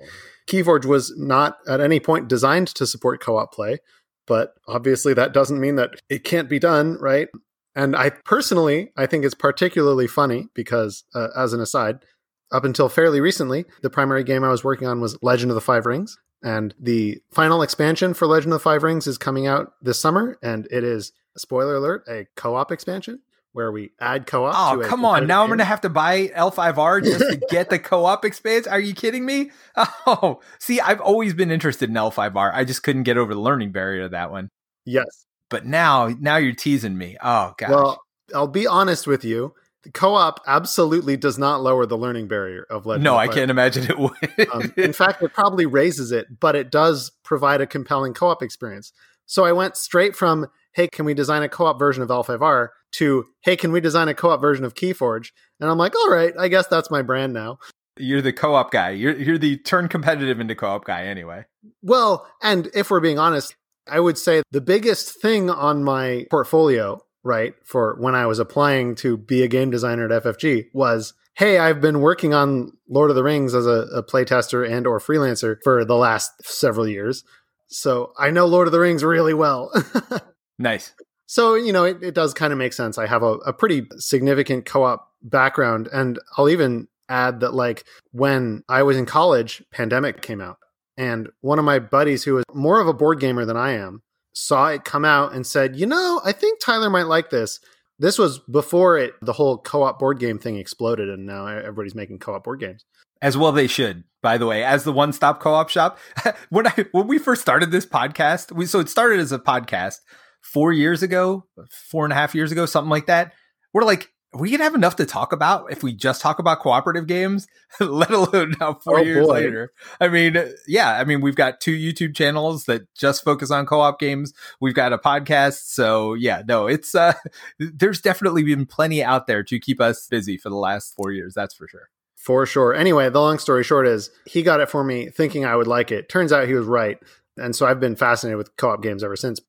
[0.48, 3.78] Keyforge was not at any point designed to support co-op play.
[4.26, 7.28] But obviously, that doesn't mean that it can't be done, right?
[7.74, 12.04] And I personally, I think it's particularly funny because, uh, as an aside,
[12.52, 15.60] up until fairly recently, the primary game I was working on was Legend of the
[15.60, 16.18] Five Rings.
[16.44, 20.38] And the final expansion for Legend of the Five Rings is coming out this summer.
[20.42, 23.20] And it is, spoiler alert, a co op expansion.
[23.52, 24.54] Where we add co-op.
[24.54, 25.26] Oh, come on!
[25.26, 25.42] Now.
[25.42, 28.66] I'm going to have to buy L5R just to get the co-op experience.
[28.66, 29.50] Are you kidding me?
[30.06, 32.52] Oh, see, I've always been interested in L5R.
[32.52, 34.48] I just couldn't get over the learning barrier to that one.
[34.84, 37.16] Yes, but now, now you're teasing me.
[37.22, 37.70] Oh gosh.
[37.70, 38.02] Well,
[38.34, 39.54] I'll be honest with you.
[39.82, 43.04] The co-op absolutely does not lower the learning barrier of Legend.
[43.04, 44.48] No, of I can't imagine it would.
[44.52, 48.92] um, in fact, it probably raises it, but it does provide a compelling co-op experience.
[49.26, 53.26] So I went straight from hey, can we design a co-op version of L5R to
[53.42, 55.28] hey, can we design a co-op version of Keyforge?
[55.60, 57.58] And I'm like, all right, I guess that's my brand now.
[57.98, 58.90] You're the co-op guy.
[58.90, 61.44] You're you're the turn competitive into co-op guy anyway.
[61.82, 63.54] Well, and if we're being honest,
[63.88, 68.94] I would say the biggest thing on my portfolio, right, for when I was applying
[68.96, 73.16] to be a game designer at FFG was hey i've been working on lord of
[73.16, 77.24] the rings as a, a playtester and or freelancer for the last several years
[77.68, 79.70] so i know lord of the rings really well
[80.58, 80.94] nice
[81.26, 83.86] so you know it, it does kind of make sense i have a, a pretty
[83.96, 90.22] significant co-op background and i'll even add that like when i was in college pandemic
[90.22, 90.58] came out
[90.96, 94.02] and one of my buddies, who was more of a board gamer than I am,
[94.34, 97.60] saw it come out and said, "You know, I think Tyler might like this."
[97.98, 102.18] This was before it the whole co-op board game thing exploded, and now everybody's making
[102.18, 102.84] co-op board games.
[103.20, 104.04] As well, they should.
[104.22, 105.98] By the way, as the one-stop co-op shop,
[106.50, 110.00] when I when we first started this podcast, we so it started as a podcast
[110.42, 113.32] four years ago, four and a half years ago, something like that.
[113.72, 117.06] We're like, we can have enough to talk about if we just talk about cooperative
[117.06, 117.46] games,
[117.80, 119.32] let alone now four oh, years boy.
[119.34, 119.72] later.
[120.00, 123.98] I mean, yeah, I mean, we've got two YouTube channels that just focus on co-op
[123.98, 124.32] games.
[124.60, 125.64] We've got a podcast.
[125.66, 127.12] So yeah, no, it's, uh,
[127.58, 131.34] there's definitely been plenty out there to keep us busy for the last four years.
[131.34, 131.90] That's for sure.
[132.16, 132.72] For sure.
[132.72, 135.90] Anyway, the long story short is he got it for me thinking I would like
[135.90, 136.08] it.
[136.08, 136.98] Turns out he was right.
[137.36, 139.40] And so I've been fascinated with co-op games ever since.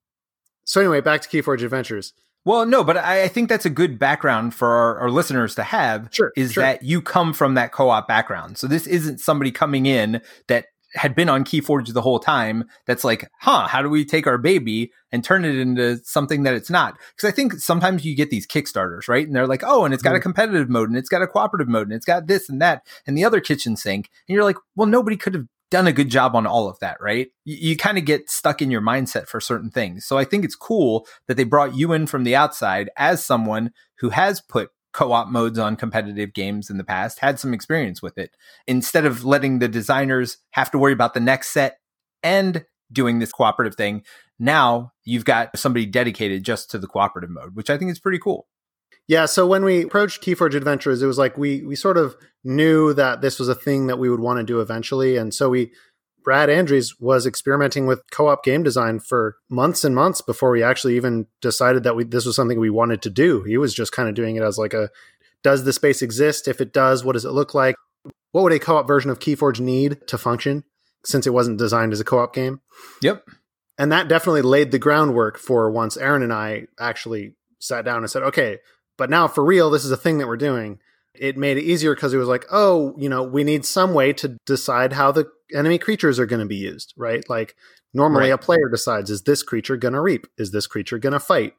[0.65, 2.13] So anyway, back to Keyforge Adventures.
[2.45, 5.63] Well, no, but I, I, think that's a good background for our, our listeners to
[5.63, 6.09] have.
[6.11, 6.63] Sure, is sure.
[6.63, 8.57] that you come from that co-op background.
[8.57, 12.65] So this isn't somebody coming in that had been on Keyforge the whole time.
[12.85, 13.67] That's like, huh?
[13.67, 16.97] How do we take our baby and turn it into something that it's not?
[17.15, 19.25] Because I think sometimes you get these Kickstarters, right?
[19.25, 20.17] And they're like, oh, and it's got mm-hmm.
[20.17, 22.85] a competitive mode, and it's got a cooperative mode, and it's got this and that,
[23.07, 24.09] and the other kitchen sink.
[24.27, 26.97] And you're like, well, nobody could have done a good job on all of that,
[27.01, 27.29] right?
[27.45, 30.05] You, you kind of get stuck in your mindset for certain things.
[30.05, 33.71] So I think it's cool that they brought you in from the outside as someone
[33.97, 38.19] who has put co-op modes on competitive games in the past, had some experience with
[38.19, 41.79] it, instead of letting the designers have to worry about the next set
[42.21, 44.03] and doing this cooperative thing.
[44.37, 48.19] Now you've got somebody dedicated just to the cooperative mode, which I think is pretty
[48.19, 48.45] cool.
[49.07, 52.93] Yeah, so when we approached Keyforge Adventures, it was like we we sort of knew
[52.93, 55.71] that this was a thing that we would want to do eventually, and so we
[56.23, 60.95] Brad Andrews was experimenting with co-op game design for months and months before we actually
[60.95, 63.43] even decided that we this was something we wanted to do.
[63.43, 64.89] He was just kind of doing it as like a
[65.43, 66.47] does the space exist?
[66.47, 67.75] If it does, what does it look like?
[68.31, 70.63] What would a co-op version of Keyforge need to function
[71.05, 72.61] since it wasn't designed as a co-op game?
[73.01, 73.27] Yep.
[73.77, 78.09] And that definitely laid the groundwork for once Aaron and I actually sat down and
[78.09, 78.59] said, "Okay,
[78.97, 80.79] but now for real, this is a thing that we're doing.
[81.13, 84.13] It made it easier because it was like, oh, you know, we need some way
[84.13, 87.27] to decide how the enemy creatures are going to be used, right?
[87.29, 87.55] Like
[87.93, 88.33] normally right.
[88.33, 90.25] a player decides, is this creature going to reap?
[90.37, 91.53] Is this creature going to fight?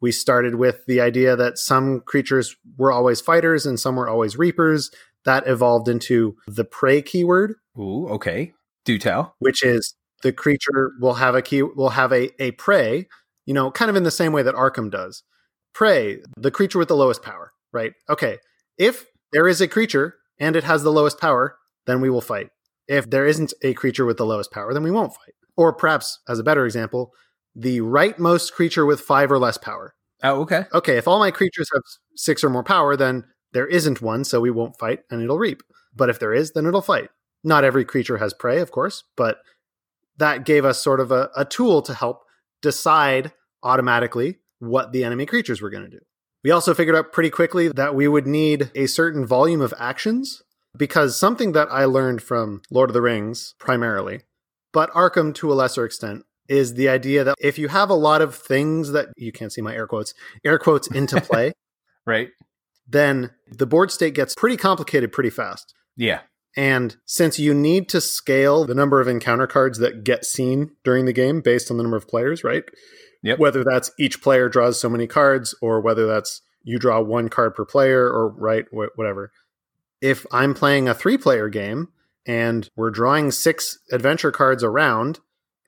[0.00, 4.36] We started with the idea that some creatures were always fighters and some were always
[4.36, 4.90] reapers.
[5.24, 7.54] That evolved into the prey keyword.
[7.78, 8.54] Ooh, okay.
[8.84, 9.36] Do tell.
[9.38, 13.06] Which is the creature will have a key will have a, a prey,
[13.46, 15.22] you know, kind of in the same way that Arkham does
[15.74, 17.92] prey, the creature with the lowest power, right?
[18.08, 18.38] Okay.
[18.78, 21.56] If there is a creature and it has the lowest power,
[21.86, 22.48] then we will fight.
[22.88, 25.34] If there isn't a creature with the lowest power, then we won't fight.
[25.56, 27.12] Or perhaps, as a better example,
[27.54, 29.94] the rightmost creature with five or less power.
[30.22, 30.64] Oh, okay.
[30.72, 31.82] Okay, if all my creatures have
[32.16, 35.62] six or more power, then there isn't one, so we won't fight and it'll reap.
[35.94, 37.10] But if there is, then it'll fight.
[37.44, 39.38] Not every creature has prey, of course, but
[40.18, 42.22] that gave us sort of a, a tool to help
[42.60, 43.32] decide
[43.62, 45.98] automatically what the enemy creatures were going to do.
[46.44, 50.42] We also figured out pretty quickly that we would need a certain volume of actions
[50.76, 54.20] because something that I learned from Lord of the Rings primarily,
[54.72, 58.22] but Arkham to a lesser extent, is the idea that if you have a lot
[58.22, 61.52] of things that you can't see my air quotes, air quotes into play,
[62.06, 62.28] right?
[62.86, 65.74] Then the board state gets pretty complicated pretty fast.
[65.96, 66.20] Yeah.
[66.56, 71.06] And since you need to scale the number of encounter cards that get seen during
[71.06, 72.64] the game based on the number of players, right?
[73.22, 73.38] Yep.
[73.38, 77.54] Whether that's each player draws so many cards or whether that's you draw one card
[77.54, 79.32] per player or right wh- whatever.
[80.00, 81.88] If I'm playing a 3-player game
[82.26, 85.20] and we're drawing 6 adventure cards around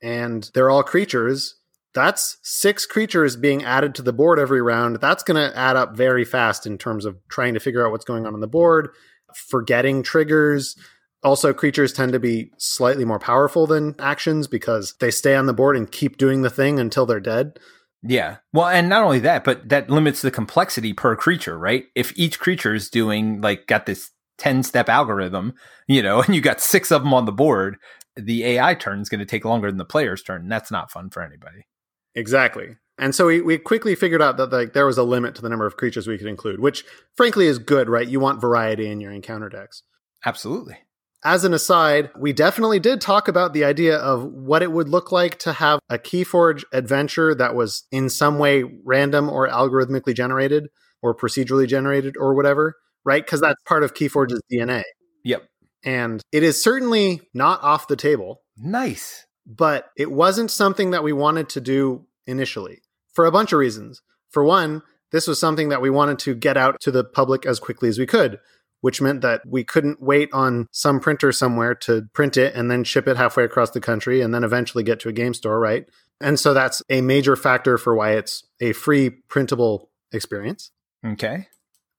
[0.02, 1.55] and they're all creatures,
[1.94, 4.96] that's six creatures being added to the board every round.
[4.96, 8.05] That's going to add up very fast in terms of trying to figure out what's
[8.05, 8.90] going on on the board,
[9.32, 10.76] forgetting triggers.
[11.25, 15.55] Also, creatures tend to be slightly more powerful than actions because they stay on the
[15.55, 17.59] board and keep doing the thing until they're dead.
[18.03, 18.37] Yeah.
[18.53, 21.87] Well, and not only that, but that limits the complexity per creature, right?
[21.95, 25.55] If each creature is doing like got this 10 step algorithm,
[25.89, 27.79] you know, and you got six of them on the board,
[28.16, 30.43] the AI turn is going to take longer than the player's turn.
[30.43, 31.66] And that's not fun for anybody.
[32.14, 32.77] Exactly.
[32.99, 35.49] And so we, we quickly figured out that like there was a limit to the
[35.49, 36.85] number of creatures we could include, which
[37.16, 38.07] frankly is good, right?
[38.07, 39.83] You want variety in your encounter decks.
[40.25, 40.77] Absolutely.
[41.25, 45.11] As an aside, we definitely did talk about the idea of what it would look
[45.11, 50.68] like to have a Keyforge adventure that was in some way random or algorithmically generated
[51.03, 53.25] or procedurally generated or whatever, right?
[53.25, 54.83] Because that's part of Keyforge's DNA.
[55.25, 55.45] Yep.
[55.83, 58.43] And it is certainly not off the table.
[58.57, 63.59] Nice but it wasn't something that we wanted to do initially for a bunch of
[63.59, 64.01] reasons.
[64.31, 67.61] For one, this was something that we wanted to get out to the public as
[67.61, 68.41] quickly as we could,
[68.85, 72.85] which meant that we couldn't wait on some printer somewhere to print it and then
[72.85, 75.87] ship it halfway across the country and then eventually get to a game store, right?
[76.20, 80.70] And so that's a major factor for why it's a free printable experience.
[81.03, 81.49] Okay.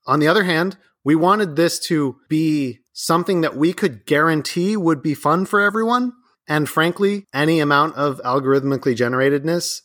[0.05, 5.01] On the other hand, we wanted this to be something that we could guarantee would
[5.01, 6.13] be fun for everyone
[6.47, 9.81] and frankly, any amount of algorithmically generatedness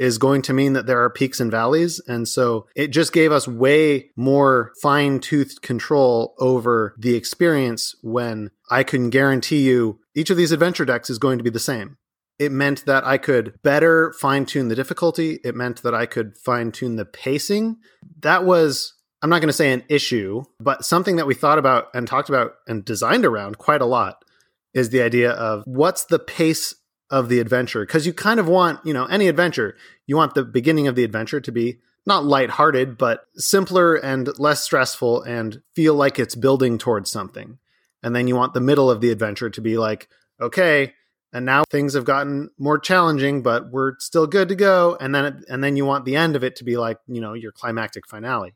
[0.00, 2.00] is going to mean that there are peaks and valleys.
[2.08, 8.50] And so it just gave us way more fine toothed control over the experience when
[8.70, 11.98] I can guarantee you each of these adventure decks is going to be the same.
[12.38, 15.38] It meant that I could better fine tune the difficulty.
[15.44, 17.76] It meant that I could fine tune the pacing.
[18.20, 21.88] That was, I'm not going to say an issue, but something that we thought about
[21.92, 24.24] and talked about and designed around quite a lot
[24.72, 26.74] is the idea of what's the pace
[27.10, 30.44] of the adventure because you kind of want you know any adventure you want the
[30.44, 35.94] beginning of the adventure to be not lighthearted but simpler and less stressful and feel
[35.94, 37.58] like it's building towards something.
[38.02, 40.08] And then you want the middle of the adventure to be like
[40.40, 40.94] okay
[41.32, 44.96] and now things have gotten more challenging but we're still good to go.
[45.00, 47.34] And then and then you want the end of it to be like you know
[47.34, 48.54] your climactic finale.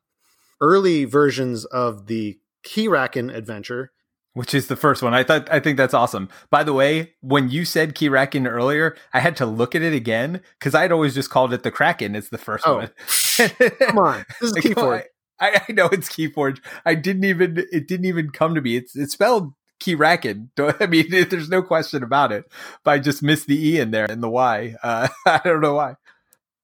[0.61, 3.93] Early versions of the Keyraken adventure
[4.35, 5.15] which is the first one.
[5.15, 6.29] I thought I think that's awesome.
[6.51, 10.43] By the way, when you said Keyraken earlier, I had to look at it again
[10.59, 12.15] because I'd always just called it the Kraken.
[12.15, 12.77] It's the first oh.
[12.77, 12.91] one.
[13.81, 15.05] Come on, this is Keyforge.
[15.41, 16.61] I, I, know it's Keyforge.
[16.85, 18.77] I didn't even it didn't even come to me.
[18.77, 20.49] It's it's spelled Keyraken.
[20.81, 22.45] I mean, there's no question about it.
[22.85, 24.75] But I just missed the e in there and the y.
[24.83, 25.97] Uh, I don't know why.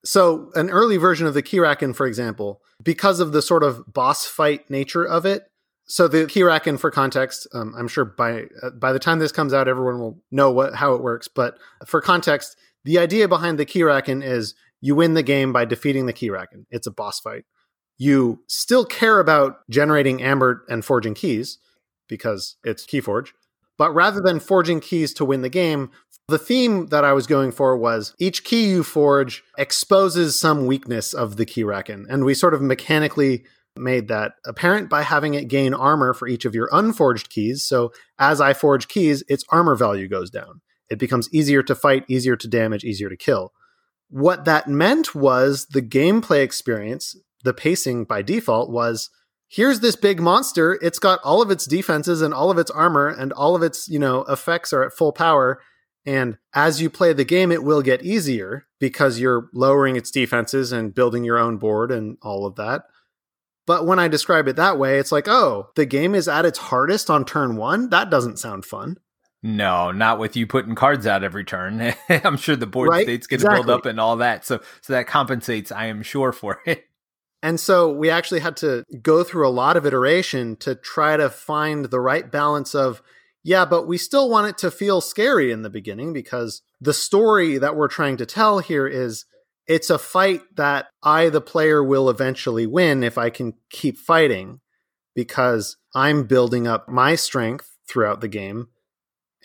[0.02, 4.24] So, an early version of the Keyraken, for example, because of the sort of boss
[4.24, 5.49] fight nature of it,
[5.90, 9.52] so the Keyraken, for context, um, I'm sure by uh, by the time this comes
[9.52, 11.26] out, everyone will know what how it works.
[11.26, 16.06] But for context, the idea behind the Keyraken is you win the game by defeating
[16.06, 16.64] the Keyraken.
[16.70, 17.44] It's a boss fight.
[17.98, 21.58] You still care about generating amber and forging keys
[22.08, 23.30] because it's Keyforge.
[23.76, 25.90] But rather than forging keys to win the game,
[26.28, 31.12] the theme that I was going for was each key you forge exposes some weakness
[31.12, 33.44] of the Keyraken, and we sort of mechanically
[33.80, 37.64] made that apparent by having it gain armor for each of your unforged keys.
[37.64, 40.60] So as I forge keys, its armor value goes down.
[40.90, 43.52] It becomes easier to fight, easier to damage, easier to kill.
[44.08, 49.08] What that meant was the gameplay experience, the pacing by default was
[49.48, 50.78] here's this big monster.
[50.82, 53.88] It's got all of its defenses and all of its armor and all of its,
[53.88, 55.60] you know, effects are at full power.
[56.06, 60.72] And as you play the game, it will get easier because you're lowering its defenses
[60.72, 62.82] and building your own board and all of that.
[63.66, 66.58] But when I describe it that way, it's like, oh, the game is at its
[66.58, 67.90] hardest on turn one?
[67.90, 68.96] That doesn't sound fun.
[69.42, 71.94] No, not with you putting cards out every turn.
[72.08, 73.04] I'm sure the board right?
[73.04, 73.66] state's going to exactly.
[73.66, 74.44] build up and all that.
[74.44, 76.84] So, so that compensates, I am sure, for it.
[77.42, 81.30] And so we actually had to go through a lot of iteration to try to
[81.30, 83.02] find the right balance of,
[83.42, 87.56] yeah, but we still want it to feel scary in the beginning because the story
[87.56, 89.24] that we're trying to tell here is
[89.70, 94.58] it's a fight that I, the player, will eventually win if I can keep fighting
[95.14, 98.66] because I'm building up my strength throughout the game.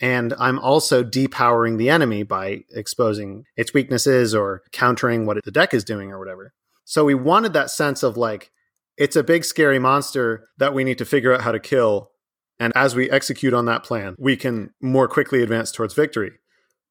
[0.00, 5.72] And I'm also depowering the enemy by exposing its weaknesses or countering what the deck
[5.72, 6.52] is doing or whatever.
[6.84, 8.50] So we wanted that sense of like,
[8.96, 12.10] it's a big scary monster that we need to figure out how to kill.
[12.58, 16.32] And as we execute on that plan, we can more quickly advance towards victory.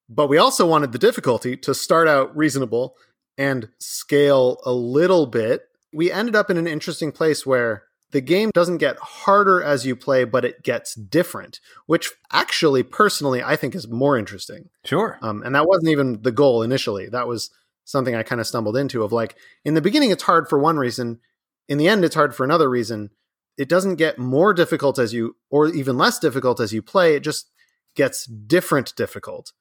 [0.08, 2.96] But we also wanted the difficulty to start out reasonable
[3.38, 5.64] and scale a little bit,
[5.94, 9.96] we ended up in an interesting place where the game doesn't get harder as you
[9.96, 14.70] play, but it gets different, which actually, personally, I think is more interesting.
[14.86, 15.18] Sure.
[15.22, 17.08] Um, and that wasn't even the goal initially.
[17.10, 17.50] That was
[17.84, 20.78] something I kind of stumbled into of like in the beginning it's hard for one
[20.78, 21.20] reason,
[21.68, 23.10] in the end it's hard for another reason.
[23.58, 27.16] It doesn't get more difficult as you or even less difficult as you play.
[27.16, 27.50] It just
[27.96, 29.54] gets different difficult.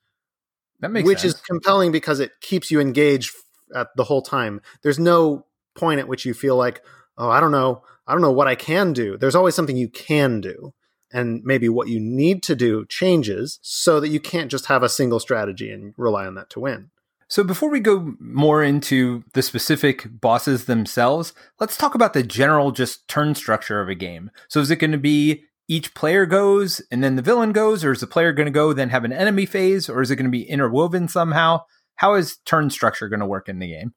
[0.80, 1.34] That makes which sense.
[1.34, 3.30] is compelling because it keeps you engaged
[3.74, 4.60] at the whole time.
[4.82, 6.82] There's no point at which you feel like,
[7.18, 9.16] oh, I don't know, I don't know what I can do.
[9.16, 10.74] There's always something you can do.
[11.12, 14.88] And maybe what you need to do changes so that you can't just have a
[14.88, 16.90] single strategy and rely on that to win.
[17.28, 22.72] So before we go more into the specific bosses themselves, let's talk about the general
[22.72, 24.30] just turn structure of a game.
[24.48, 27.92] So is it going to be each player goes and then the villain goes, or
[27.92, 30.26] is the player going to go then have an enemy phase, or is it going
[30.26, 31.62] to be interwoven somehow?
[31.96, 33.94] How is turn structure going to work in the game?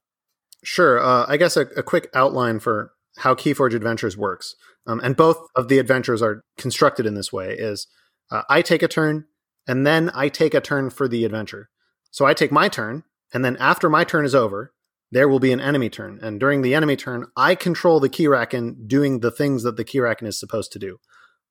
[0.64, 1.00] Sure.
[1.00, 5.38] Uh, I guess a, a, quick outline for how Keyforge Adventures works, um, and both
[5.56, 7.88] of the adventures are constructed in this way: is
[8.32, 9.26] uh, I take a turn,
[9.68, 11.70] and then I take a turn for the adventure.
[12.12, 14.74] So I take my turn, and then after my turn is over,
[15.12, 18.88] there will be an enemy turn, and during the enemy turn, I control the Keyraken
[18.88, 20.98] doing the things that the Keyraken is supposed to do.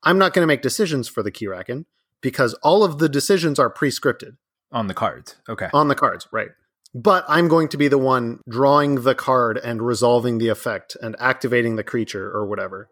[0.03, 1.85] I'm not going to make decisions for the Keyraken
[2.21, 4.33] because all of the decisions are pre-scripted
[4.73, 5.37] on the cards.
[5.49, 5.69] Okay.
[5.73, 6.51] On the cards, right.
[6.95, 11.15] But I'm going to be the one drawing the card and resolving the effect and
[11.19, 12.89] activating the creature or whatever.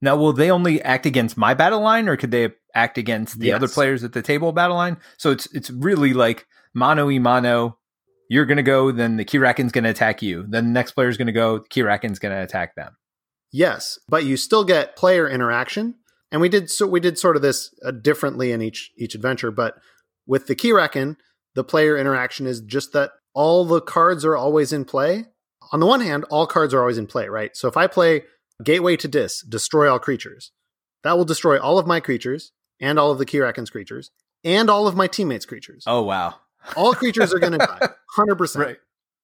[0.00, 3.48] Now, will they only act against my battle line, or could they act against the
[3.48, 3.56] yes.
[3.56, 4.98] other players at the table battle line?
[5.16, 7.78] So it's it's really like mano y mano.
[8.30, 10.44] You're going to go, then the Keyraken's going to attack you.
[10.46, 12.94] Then the next player's going to go, the Keyraken's going to attack them.
[13.50, 15.94] Yes, but you still get player interaction,
[16.30, 19.50] and we did so we did sort of this uh, differently in each each adventure.
[19.50, 19.74] But
[20.28, 21.16] with the Keyraken,
[21.56, 25.24] the player interaction is just that all the cards are always in play.
[25.72, 27.56] On the one hand, all cards are always in play, right?
[27.56, 28.22] So if I play
[28.62, 30.52] Gateway to Dis, destroy all creatures,
[31.02, 34.12] that will destroy all of my creatures and all of the Keyraken's creatures
[34.44, 35.82] and all of my teammates' creatures.
[35.86, 36.36] Oh wow!
[36.76, 38.66] all creatures are going to die, hundred percent.
[38.66, 38.76] Right,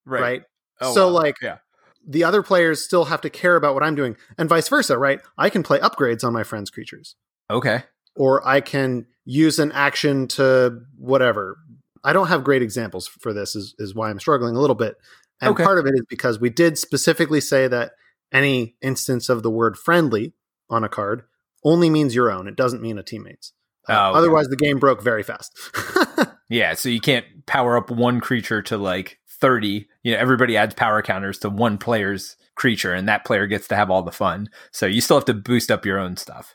[0.04, 0.20] right.
[0.20, 0.42] right?
[0.80, 1.12] Oh, so wow.
[1.12, 1.58] like, yeah
[2.06, 5.20] the other players still have to care about what I'm doing, and vice versa, right?
[5.38, 7.16] I can play upgrades on my friend's creatures.
[7.50, 7.84] Okay.
[8.16, 11.58] Or I can use an action to whatever.
[12.02, 14.96] I don't have great examples for this, is, is why I'm struggling a little bit.
[15.40, 15.64] And okay.
[15.64, 17.92] part of it is because we did specifically say that
[18.32, 20.34] any instance of the word friendly
[20.68, 21.22] on a card
[21.62, 22.46] only means your own.
[22.46, 23.52] It doesn't mean a teammate's.
[23.88, 24.18] Uh, Oh, okay.
[24.18, 25.58] Otherwise, the game broke very fast.
[26.48, 29.88] Yeah, so you can't power up one creature to like 30.
[30.02, 33.76] You know, everybody adds power counters to one player's creature, and that player gets to
[33.76, 34.48] have all the fun.
[34.70, 36.54] So you still have to boost up your own stuff.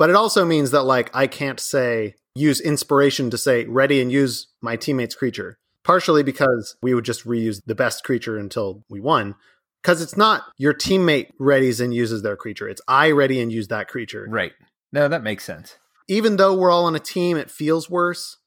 [0.00, 4.10] But it also means that like I can't say use inspiration to say ready and
[4.10, 5.58] use my teammate's creature.
[5.84, 9.34] Partially because we would just reuse the best creature until we won.
[9.82, 12.66] Because it's not your teammate readies and uses their creature.
[12.66, 14.26] It's I ready and use that creature.
[14.26, 14.52] Right.
[14.90, 15.76] No, that makes sense.
[16.08, 18.38] Even though we're all on a team, it feels worse.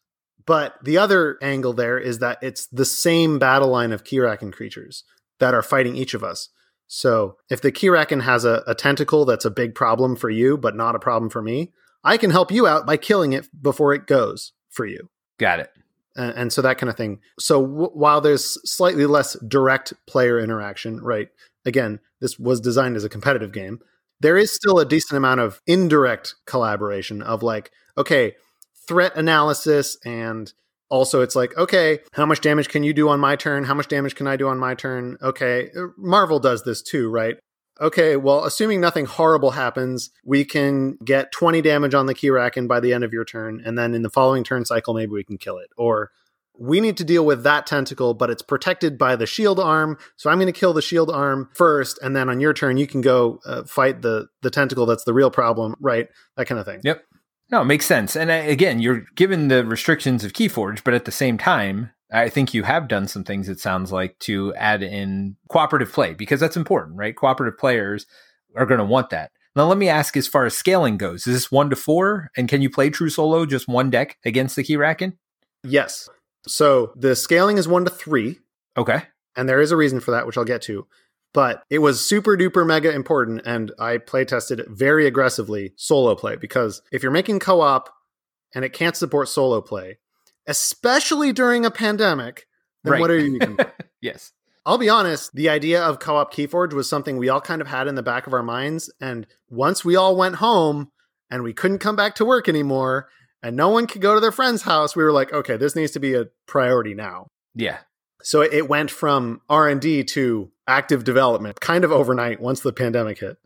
[0.48, 5.04] But the other angle there is that it's the same battle line of Keyraken creatures
[5.40, 6.50] that are fighting each of us.
[6.88, 10.76] So if the Keyraken has a, a tentacle that's a big problem for you, but
[10.76, 11.72] not a problem for me,
[12.04, 15.10] I can help you out by killing it before it goes for you.
[15.38, 15.72] Got it.
[16.16, 17.20] And, and so that kind of thing.
[17.40, 21.30] So w- while there's slightly less direct player interaction, right?
[21.66, 23.80] Again, this was designed as a competitive game.
[24.20, 28.36] There is still a decent amount of indirect collaboration of like, okay,
[28.88, 30.54] threat analysis and
[30.90, 33.64] also it's like okay how much damage can you do on my turn?
[33.64, 35.18] How much damage can i do on my turn?
[35.22, 37.38] Okay marvel does this too right?
[37.82, 42.80] Okay well assuming nothing horrible happens we can get 20 damage on the keyraken by
[42.80, 45.38] the end of your turn and then in the following turn cycle maybe we can
[45.38, 45.70] kill it.
[45.78, 46.12] Or
[46.56, 50.30] we need to deal with that tentacle but it's protected by the shield arm so
[50.30, 53.02] i'm going to kill the shield arm first and then on your turn you can
[53.02, 56.10] go uh, fight the the tentacle that's the real problem right?
[56.38, 56.82] That kind of thing.
[56.84, 57.04] Yep.
[57.54, 58.16] No, it makes sense.
[58.16, 62.28] And uh, again, you're given the restrictions of Keyforge, but at the same time, I
[62.28, 66.40] think you have done some things, it sounds like, to add in cooperative play because
[66.40, 67.16] that's important, right?
[67.16, 68.08] Cooperative players
[68.56, 69.30] are going to want that.
[69.56, 72.32] Now, let me ask as far as scaling goes, is this one to four?
[72.36, 75.14] And can you play true solo just one deck against the Keyraken?
[75.64, 76.10] Yes.
[76.48, 78.40] So the scaling is one to three,
[78.76, 79.04] Okay.
[79.36, 80.88] and there is a reason for that, which I'll get to.
[81.34, 86.16] But it was super duper mega important, and I play tested it very aggressively solo
[86.16, 87.90] play because if you're making co op
[88.54, 89.98] and it can't support solo play,
[90.48, 92.46] especially during a pandemic,
[92.84, 93.02] then Right.
[93.02, 93.58] what are you even?
[94.02, 94.32] yes.
[94.66, 97.68] I'll be honest, the idea of co op Keyforge was something we all kind of
[97.68, 98.92] had in the back of our minds.
[99.02, 100.92] And once we all went home
[101.30, 103.10] and we couldn't come back to work anymore
[103.42, 105.92] and no one could go to their friend's house, we were like, okay, this needs
[105.94, 107.28] to be a priority now.
[107.56, 107.80] Yeah.
[108.24, 113.38] So it went from R&D to active development kind of overnight once the pandemic hit.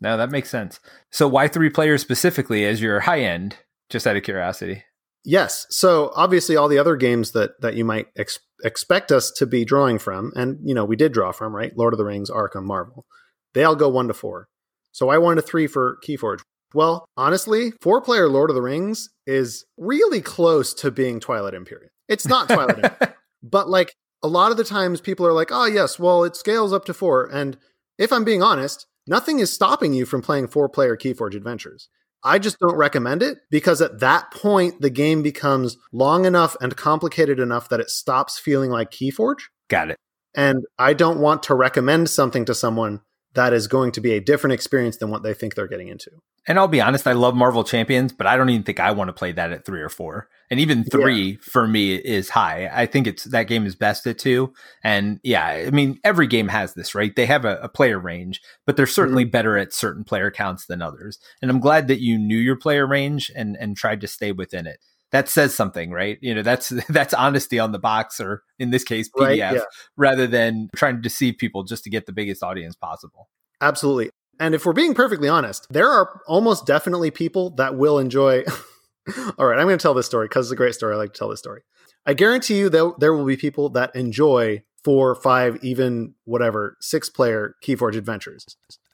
[0.00, 0.80] No, that makes sense.
[1.10, 3.56] So why three players specifically as your high end?
[3.88, 4.84] Just out of curiosity.
[5.24, 5.66] Yes.
[5.70, 9.64] So obviously, all the other games that that you might ex- expect us to be
[9.64, 11.76] drawing from, and you know, we did draw from, right?
[11.76, 13.06] Lord of the Rings, Arkham, Marvel.
[13.54, 14.48] They all go one to four.
[14.92, 16.40] So I wanted a three for Keyforge.
[16.74, 21.90] Well, honestly, four player Lord of the Rings is really close to being Twilight Imperium.
[22.08, 25.66] It's not Twilight Imperium, but like a lot of the times people are like, oh,
[25.66, 27.26] yes, well, it scales up to four.
[27.26, 27.56] And
[27.98, 31.88] if I'm being honest, nothing is stopping you from playing four player Keyforge adventures.
[32.24, 36.76] I just don't recommend it because at that point, the game becomes long enough and
[36.76, 39.42] complicated enough that it stops feeling like Keyforge.
[39.68, 39.96] Got it.
[40.34, 43.00] And I don't want to recommend something to someone
[43.36, 46.10] that is going to be a different experience than what they think they're getting into.
[46.48, 49.08] And I'll be honest, I love Marvel Champions, but I don't even think I want
[49.08, 50.28] to play that at three or four.
[50.50, 51.36] And even three yeah.
[51.40, 52.70] for me is high.
[52.72, 54.52] I think it's that game is best at two.
[54.84, 57.14] And yeah, I mean, every game has this, right?
[57.14, 59.30] They have a, a player range, but they're certainly mm-hmm.
[59.30, 61.18] better at certain player counts than others.
[61.42, 64.66] And I'm glad that you knew your player range and and tried to stay within
[64.66, 64.78] it.
[65.12, 66.18] That says something, right?
[66.20, 69.60] You know, that's that's honesty on the box, or in this case, PDF, right, yeah.
[69.96, 73.28] rather than trying to deceive people just to get the biggest audience possible.
[73.60, 74.10] Absolutely.
[74.38, 78.44] And if we're being perfectly honest, there are almost definitely people that will enjoy.
[79.38, 80.94] All right, I'm going to tell this story because it's a great story.
[80.94, 81.62] I like to tell this story.
[82.04, 87.08] I guarantee you that there will be people that enjoy four, five, even whatever, six
[87.08, 88.44] player Keyforge adventures.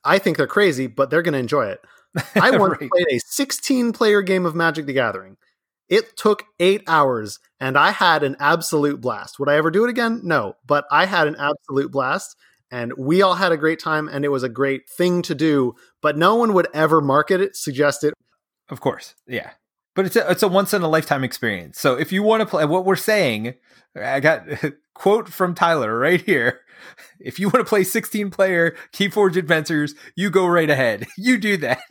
[0.04, 1.80] I think they're crazy, but they're going to enjoy it.
[2.34, 2.90] I once right.
[2.90, 5.36] played a 16 player game of Magic the Gathering.
[5.92, 9.38] It took eight hours and I had an absolute blast.
[9.38, 10.22] Would I ever do it again?
[10.24, 12.34] No, but I had an absolute blast
[12.70, 15.74] and we all had a great time and it was a great thing to do
[16.00, 18.14] but no one would ever market it suggest it.
[18.70, 19.50] Of course yeah.
[19.94, 21.78] But it's a, it's a once in a lifetime experience.
[21.78, 23.52] So if you want to play what we're saying
[23.94, 24.46] i got
[24.94, 26.60] quote from tyler right here.
[27.20, 31.06] If you want to play 16 player keyforge adventures you go right ahead.
[31.18, 31.82] You do that.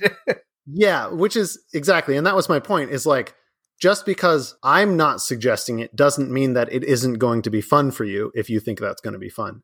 [0.65, 3.35] Yeah which is exactly and that was my point is like
[3.81, 7.91] just because i'm not suggesting it doesn't mean that it isn't going to be fun
[7.91, 9.61] for you if you think that's going to be fun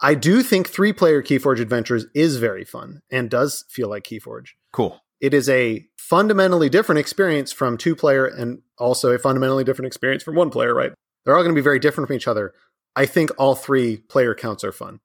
[0.00, 4.50] I do think three player Keyforge Adventures is very fun and does feel like Keyforge.
[4.72, 5.00] Cool.
[5.20, 10.22] It is a fundamentally different experience from two player and also a fundamentally different experience
[10.22, 10.92] from one player, right?
[11.24, 12.54] They're all going to be very different from each other.
[12.96, 15.00] I think all three player counts are fun.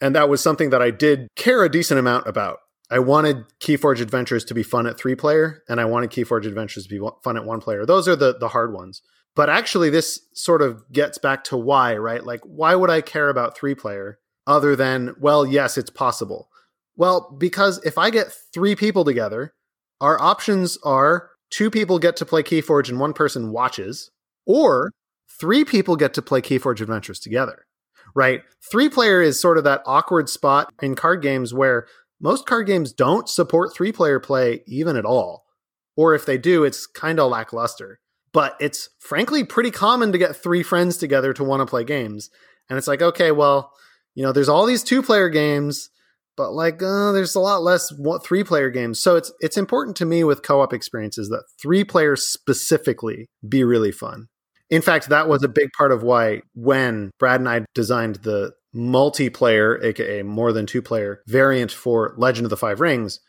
[0.00, 2.58] And that was something that I did care a decent amount about.
[2.92, 6.86] I wanted Keyforge Adventures to be fun at three player, and I wanted Keyforge Adventures
[6.86, 7.86] to be fun at one player.
[7.86, 9.02] Those are the, the hard ones.
[9.34, 12.22] But actually, this sort of gets back to why, right?
[12.22, 14.18] Like, why would I care about three player?
[14.46, 16.48] other than, well, yes, it's possible?
[16.96, 19.54] Well, because if I get three people together,
[20.00, 24.10] our options are two people get to play Keyforge and one person watches,
[24.46, 24.92] or
[25.40, 27.66] three people get to play Keyforge Adventures together,
[28.14, 28.42] right?
[28.70, 31.86] Three player is sort of that awkward spot in card games where
[32.22, 35.44] most card games don't support three player play even at all.
[35.96, 37.98] Or if they do, it's kind of lackluster.
[38.32, 42.30] But it's frankly pretty common to get three friends together to want to play games.
[42.70, 43.72] And it's like, okay, well,
[44.14, 45.90] you know, there's all these two player games,
[46.36, 47.92] but like uh, there's a lot less
[48.24, 49.00] three player games.
[49.00, 53.64] So it's it's important to me with co op experiences that three players specifically be
[53.64, 54.28] really fun.
[54.70, 58.52] In fact, that was a big part of why when Brad and I designed the
[58.74, 63.20] multiplayer, aka more than two player variant for Legend of the Five Rings,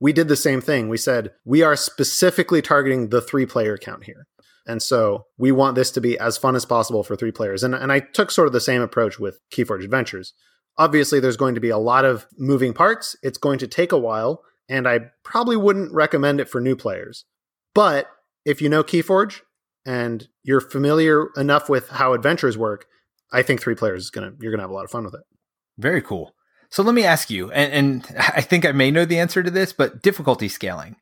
[0.00, 0.88] we did the same thing.
[0.88, 4.26] We said we are specifically targeting the three player count here.
[4.66, 7.62] And so we want this to be as fun as possible for three players.
[7.62, 10.34] And, and I took sort of the same approach with Keyforge Adventures.
[10.78, 13.16] Obviously, there's going to be a lot of moving parts.
[13.22, 17.24] It's going to take a while, and I probably wouldn't recommend it for new players.
[17.74, 18.06] But
[18.44, 19.40] if you know Keyforge
[19.84, 22.86] and you're familiar enough with how adventures work,
[23.32, 25.22] I think three players is gonna you're gonna have a lot of fun with it.
[25.78, 26.34] Very cool.
[26.70, 29.50] So let me ask you, and, and I think I may know the answer to
[29.50, 30.96] this, but difficulty scaling.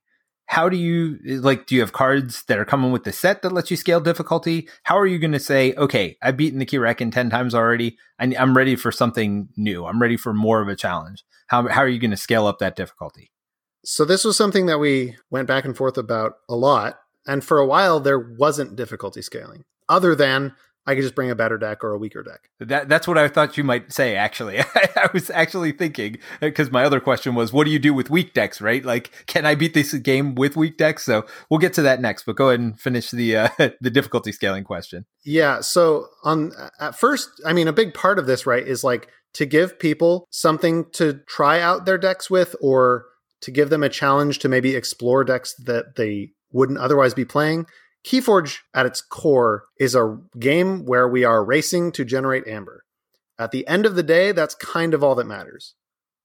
[0.46, 3.52] How do you like do you have cards that are coming with the set that
[3.52, 4.68] lets you scale difficulty?
[4.82, 7.96] How are you going to say okay i've beaten the Keyraken 10 times already.
[8.18, 9.86] I, i'm ready for something new.
[9.86, 11.22] I'm ready for more of a challenge.
[11.46, 13.30] How, how are you going to scale up that difficulty?
[13.84, 17.60] So this was something that we went back and forth about a lot and for
[17.60, 20.56] a while there wasn't difficulty scaling other than
[20.86, 22.48] I could just bring a better deck or a weaker deck.
[22.58, 24.60] That, that's what I thought you might say, actually.
[24.74, 28.32] I was actually thinking, because my other question was, what do you do with weak
[28.32, 28.84] decks, right?
[28.84, 31.04] Like, can I beat this game with weak decks?
[31.04, 33.48] So we'll get to that next, but go ahead and finish the, uh,
[33.80, 35.04] the difficulty scaling question.
[35.24, 35.60] Yeah.
[35.60, 39.46] So on at first, I mean, a big part of this, right, is like to
[39.46, 43.04] give people something to try out their decks with or
[43.42, 47.66] to give them a challenge to maybe explore decks that they wouldn't otherwise be playing
[48.04, 52.84] Keyforge, at its core, is a game where we are racing to generate amber.
[53.38, 55.74] At the end of the day, that's kind of all that matters.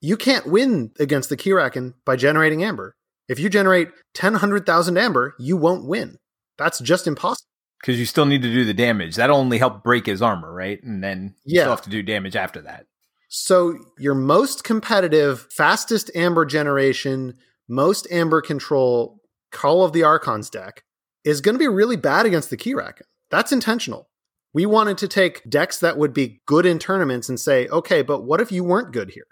[0.01, 2.95] You can't win against the Keyraken by generating amber.
[3.27, 6.17] If you generate 10, 100,000 amber, you won't win.
[6.57, 7.47] That's just impossible.
[7.81, 9.15] Because you still need to do the damage.
[9.15, 10.81] That'll only help break his armor, right?
[10.83, 11.63] And then you Yeah.
[11.63, 12.85] still have to do damage after that.
[13.29, 17.33] So your most competitive, fastest amber generation,
[17.67, 19.21] most amber control
[19.51, 20.83] Call of the Archons deck
[21.25, 23.01] is going to be really bad against the Keyraken.
[23.29, 24.07] That's intentional.
[24.53, 28.23] We wanted to take decks that would be good in tournaments and say, okay, but
[28.23, 29.27] what if you weren't good here?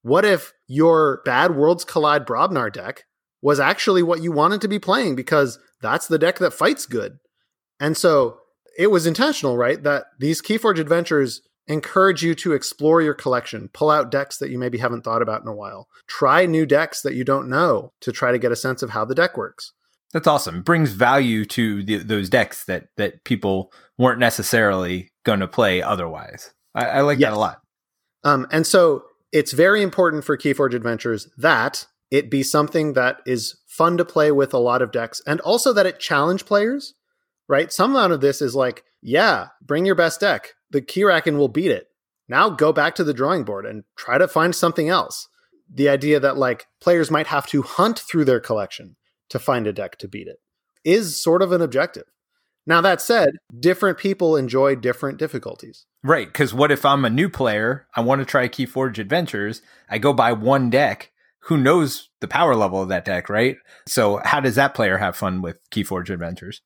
[0.00, 3.04] What if your bad Worlds Collide Brobnar deck
[3.42, 7.18] was actually what you wanted to be playing because that's the deck that fights good?
[7.78, 8.38] And so
[8.78, 9.82] it was intentional, right?
[9.82, 14.58] That these Keyforge adventures encourage you to explore your collection, pull out decks that you
[14.58, 18.10] maybe haven't thought about in a while, try new decks that you don't know to
[18.10, 19.72] try to get a sense of how the deck works.
[20.12, 20.56] That's awesome.
[20.58, 25.82] It brings value to the, those decks that that people weren't necessarily going to play
[25.82, 26.52] otherwise.
[26.74, 27.30] I, I like Yes.
[27.30, 27.60] that a lot.
[28.24, 33.58] Um, and so it's very important for Keyforge Adventures that it be something that is
[33.66, 36.94] fun to play with a lot of decks and also that it challenge players,
[37.48, 37.72] right?
[37.72, 40.52] Some amount of this is like, yeah, bring your best deck.
[40.70, 41.86] The Keyraken will beat it.
[42.28, 45.28] Now go back to the drawing board and try to find something else.
[45.72, 48.96] The idea that like players might have to hunt through their collection
[49.32, 50.38] to find a deck to beat it
[50.84, 52.04] is sort of an objective.
[52.66, 55.84] Now, that said, different people enjoy different difficulties.
[56.04, 57.86] Right, because what if I'm a new player?
[57.96, 59.62] I want to try Keyforge Adventures.
[59.90, 61.10] I go buy one deck.
[61.46, 63.56] Who knows the power level of that deck, right?
[63.88, 66.62] So how does that player have fun with Keyforge Adventures?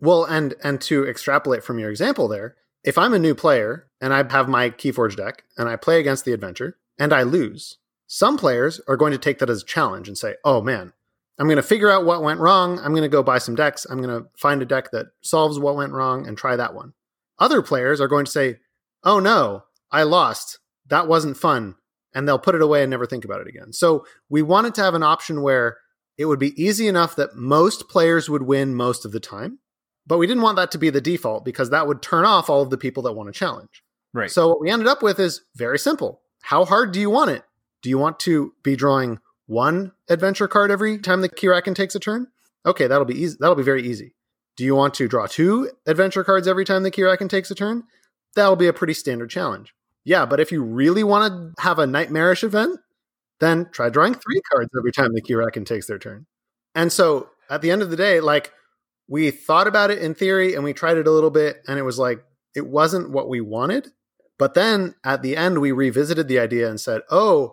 [0.00, 4.12] Well, and and to extrapolate from your example there, if I'm a new player and
[4.12, 8.36] I have my Keyforge deck and I play against the adventure and I lose, some
[8.36, 10.92] players are going to take that as a challenge and say, "Oh man,
[11.38, 12.78] I'm going to figure out what went wrong.
[12.78, 13.86] I'm going to go buy some decks.
[13.88, 16.92] I'm going to find a deck that solves what went wrong and try that one."
[17.38, 18.58] Other players are going to say,
[19.04, 20.58] "Oh no, I lost.
[20.88, 21.76] That wasn't fun."
[22.14, 23.72] And they'll put it away and never think about it again.
[23.72, 25.78] So, we wanted to have an option where
[26.18, 29.58] it would be easy enough that most players would win most of the time
[30.06, 32.62] but we didn't want that to be the default because that would turn off all
[32.62, 33.82] of the people that want to challenge.
[34.12, 34.30] Right.
[34.30, 36.20] So what we ended up with is very simple.
[36.42, 37.44] How hard do you want it?
[37.82, 42.00] Do you want to be drawing one adventure card every time the Keyraken takes a
[42.00, 42.28] turn?
[42.64, 43.36] Okay, that'll be easy.
[43.40, 44.14] That'll be very easy.
[44.56, 47.84] Do you want to draw two adventure cards every time the Keyraken takes a turn?
[48.34, 49.74] That'll be a pretty standard challenge.
[50.04, 52.80] Yeah, but if you really want to have a nightmarish event,
[53.40, 56.26] then try drawing three cards every time the Keyraken takes their turn.
[56.74, 58.52] And so at the end of the day, like
[59.08, 61.82] we thought about it in theory and we tried it a little bit and it
[61.82, 62.24] was like
[62.54, 63.88] it wasn't what we wanted
[64.38, 67.52] but then at the end we revisited the idea and said oh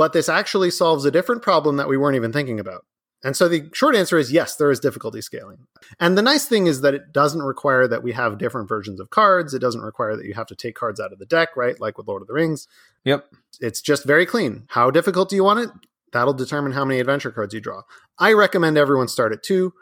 [0.00, 2.84] but this actually solves a different problem that we weren't even thinking about
[3.22, 5.66] and so the short answer is yes there is difficulty scaling
[5.98, 9.10] and the nice thing is that it doesn't require that we have different versions of
[9.10, 11.80] cards it doesn't require that you have to take cards out of the deck right
[11.80, 12.66] like with lord of the rings
[13.04, 13.26] Yep.
[13.60, 14.64] it's just very clean.
[14.68, 15.70] How difficult do you want it?
[16.12, 17.82] That'll determine how many adventure cards you draw.
[18.18, 19.72] I recommend everyone start at two.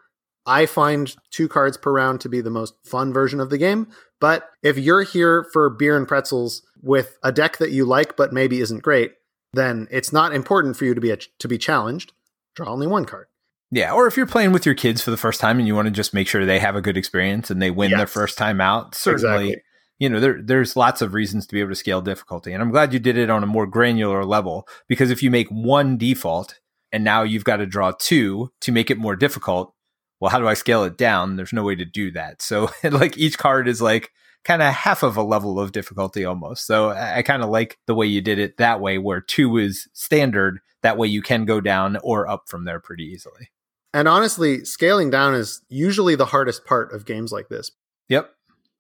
[0.46, 3.88] I find two cards per round to be the most fun version of the game.
[4.20, 8.32] But if you're here for beer and pretzels with a deck that you like but
[8.32, 9.12] maybe isn't great,
[9.53, 12.12] then it's not important for you to be a, to be challenged.
[12.55, 13.26] Draw only one card.
[13.70, 15.86] Yeah, or if you're playing with your kids for the first time and you want
[15.86, 18.61] to just make sure they have a good experience and they win their first time
[18.62, 19.62] out, certainly, Exactly.
[19.99, 22.53] you know, there there's lots of reasons to be able to scale difficulty.
[22.53, 25.49] And I'm glad you did it on a more granular level because if you make
[25.49, 26.59] one default
[26.92, 29.74] and now you've got to draw two to make it more difficult,
[30.18, 31.36] well, how do I scale it down?
[31.36, 32.40] There's no way to do that.
[32.40, 34.11] So like each card is like
[34.49, 36.66] kind of half of a level of difficulty almost.
[36.66, 39.59] So I, I kind of like the way you did it that way where two
[39.59, 40.61] is standard.
[40.80, 43.51] That way you can go down or up from there pretty easily.
[43.92, 47.72] And honestly, scaling down is usually the hardest part of games like this.
[48.09, 48.30] Yep.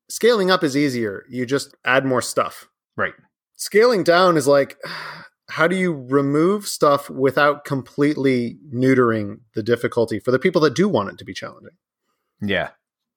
[0.08, 1.24] Scaling up is easier.
[1.28, 2.66] You just add more stuff.
[2.96, 3.14] Right.
[3.54, 4.78] scaling down is like
[5.50, 10.88] how do you remove stuff without completely neutering the difficulty for the people that do
[10.88, 11.76] want it to be challenging
[12.40, 12.70] Yeah.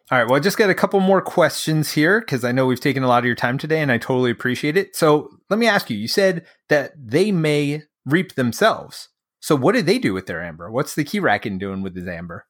[0.09, 0.27] All right.
[0.27, 3.07] Well, I just got a couple more questions here because I know we've taken a
[3.07, 4.95] lot of your time today and I totally appreciate it.
[4.95, 9.09] So let me ask you you said that they may reap themselves.
[9.39, 10.69] So what did they do with their amber?
[10.69, 12.45] What's the Keyraken doing with his amber?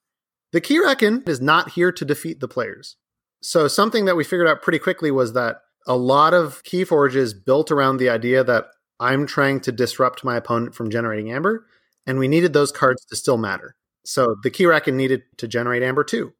[0.51, 2.97] the Keyraken is not here to defeat the players
[3.41, 7.33] so something that we figured out pretty quickly was that a lot of Keyforge is
[7.33, 8.67] built around the idea that
[8.99, 11.65] i'm trying to disrupt my opponent from generating amber
[12.05, 13.75] and we needed those cards to still matter
[14.05, 16.33] so the Keyraken needed to generate amber too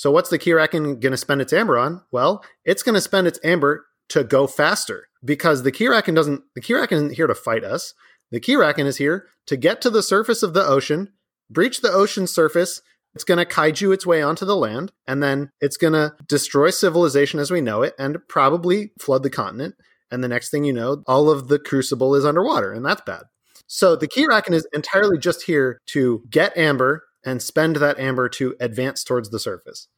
[0.00, 2.00] So what's the Keyraken going to spend its amber on?
[2.10, 6.40] Well, it's going to spend its amber to go faster because the Keyraken doesn't.
[6.54, 7.92] The Keyraken isn't here to fight us.
[8.30, 11.12] The Keyraken is here to get to the surface of the ocean,
[11.50, 12.80] breach the ocean surface.
[13.14, 16.70] It's going to kaiju its way onto the land, and then it's going to destroy
[16.70, 19.74] civilization as we know it, and probably flood the continent.
[20.10, 23.24] And the next thing you know, all of the crucible is underwater, and that's bad.
[23.66, 28.54] So the Keyraken is entirely just here to get amber and spend that amber to
[28.60, 29.88] advance towards the surface.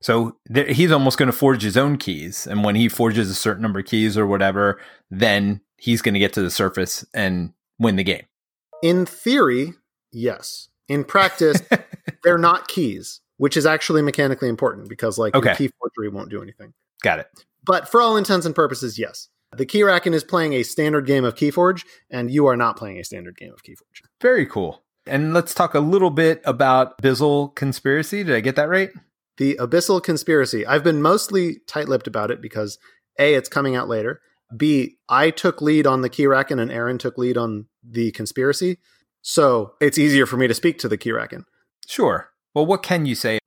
[0.00, 0.36] So
[0.68, 2.46] he's almost going to forge his own keys.
[2.46, 6.20] And when he forges a certain number of keys or whatever, then he's going to
[6.20, 8.24] get to the surface and win the game.
[8.82, 9.74] In theory,
[10.12, 10.68] yes.
[10.88, 11.60] In practice,
[12.22, 15.54] they're not keys, which is actually mechanically important because like Okay.
[15.56, 16.74] key forgery won't do anything.
[17.02, 17.26] Got it.
[17.64, 19.28] But for all intents and purposes, yes.
[19.56, 22.98] The Key Keyraken is playing a standard game of Keyforge, and you are not playing
[22.98, 24.02] a standard game of Keyforge.
[24.20, 24.82] Very cool.
[25.08, 28.24] And let's talk a little bit about Bizzle Conspiracy.
[28.24, 28.90] Did I get that right?
[29.38, 30.66] The Abyssal Conspiracy.
[30.66, 32.78] I've been mostly tight lipped about it because
[33.18, 34.20] A, it's coming out later.
[34.56, 38.78] B, I took lead on the Keyraken and Aaron took lead on the conspiracy.
[39.22, 41.44] So it's easier for me to speak to the Keyraken.
[41.86, 42.30] Sure.
[42.54, 43.38] Well, what can you say?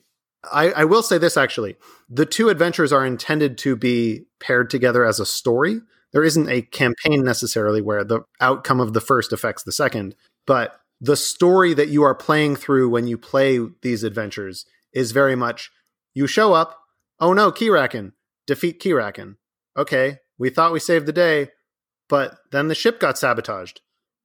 [0.52, 1.76] I, I will say this actually.
[2.10, 5.82] The two adventures are intended to be paired together as a story.
[6.14, 10.80] There isn't a campaign necessarily where the outcome of the first affects the second, but
[11.02, 15.72] the story that you are playing through when you play these adventures is very much
[16.14, 16.78] you show up,
[17.20, 18.14] oh no, Keyraken,
[18.46, 19.38] defeat Keyraken.
[19.76, 21.50] Okay, we thought we saved the day,
[22.08, 23.82] but then the ship got sabotaged.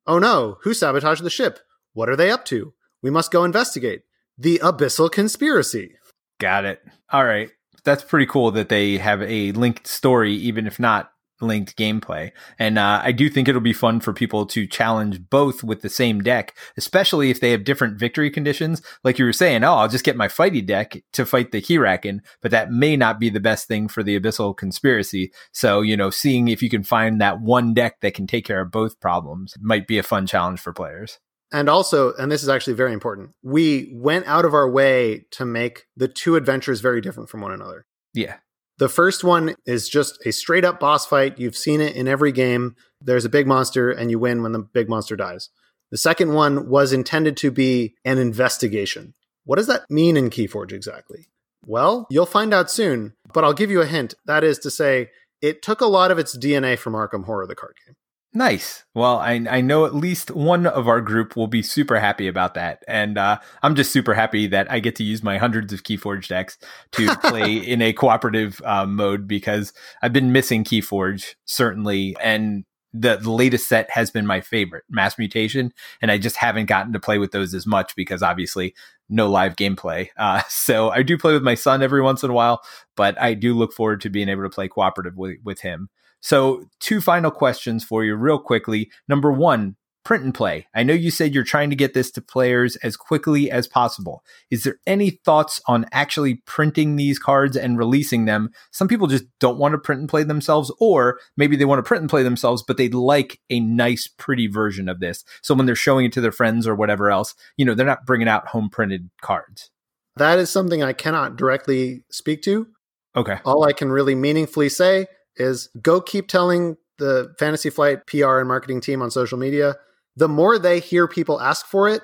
[0.06, 1.60] Oh no, who sabotaged the ship?
[1.94, 2.74] What are they up to?
[3.02, 4.02] We must go investigate.
[4.36, 5.94] The Abyssal Conspiracy.
[6.38, 6.82] Got it.
[7.10, 7.50] All right.
[7.84, 12.32] That's pretty cool that they have a linked story, even if not linked gameplay.
[12.58, 15.88] And uh, I do think it'll be fun for people to challenge both with the
[15.88, 18.82] same deck, especially if they have different victory conditions.
[19.04, 22.20] Like you were saying, oh, I'll just get my fighty deck to fight the Keyraken,
[22.42, 25.32] but that may not be the best thing for the Abyssal Conspiracy.
[25.52, 28.60] So, you know, seeing if you can find that one deck that can take care
[28.60, 31.18] of both problems might be a fun challenge for players.
[31.52, 35.44] And also, and this is actually very important, we went out of our way to
[35.44, 37.86] make the two adventures very different from one another.
[38.14, 38.36] Yeah.
[38.78, 41.38] The first one is just a straight up boss fight.
[41.38, 42.76] You've seen it in every game.
[43.00, 45.48] There's a big monster, and you win when the big monster dies.
[45.90, 49.14] The second one was intended to be an investigation.
[49.44, 51.28] What does that mean in Keyforge exactly?
[51.64, 54.14] Well, you'll find out soon, but I'll give you a hint.
[54.26, 55.10] That is to say,
[55.40, 57.96] it took a lot of its DNA from Arkham Horror, the card game.
[58.36, 58.84] Nice.
[58.94, 62.52] Well, I I know at least one of our group will be super happy about
[62.52, 65.84] that, and uh, I'm just super happy that I get to use my hundreds of
[65.84, 66.58] Keyforge decks
[66.92, 69.72] to play in a cooperative uh, mode because
[70.02, 75.16] I've been missing Keyforge certainly, and the, the latest set has been my favorite, Mass
[75.16, 75.72] Mutation,
[76.02, 78.74] and I just haven't gotten to play with those as much because obviously
[79.08, 80.08] no live gameplay.
[80.18, 82.60] Uh, so I do play with my son every once in a while,
[82.96, 85.88] but I do look forward to being able to play cooperative with, with him.
[86.20, 88.90] So, two final questions for you, real quickly.
[89.08, 90.68] Number one, print and play.
[90.72, 94.22] I know you said you're trying to get this to players as quickly as possible.
[94.52, 98.50] Is there any thoughts on actually printing these cards and releasing them?
[98.70, 101.88] Some people just don't want to print and play themselves, or maybe they want to
[101.88, 105.24] print and play themselves, but they'd like a nice, pretty version of this.
[105.42, 108.06] So, when they're showing it to their friends or whatever else, you know, they're not
[108.06, 109.70] bringing out home printed cards.
[110.16, 112.68] That is something I cannot directly speak to.
[113.16, 113.38] Okay.
[113.44, 118.48] All I can really meaningfully say is go keep telling the Fantasy Flight PR and
[118.48, 119.76] marketing team on social media.
[120.16, 122.02] The more they hear people ask for it,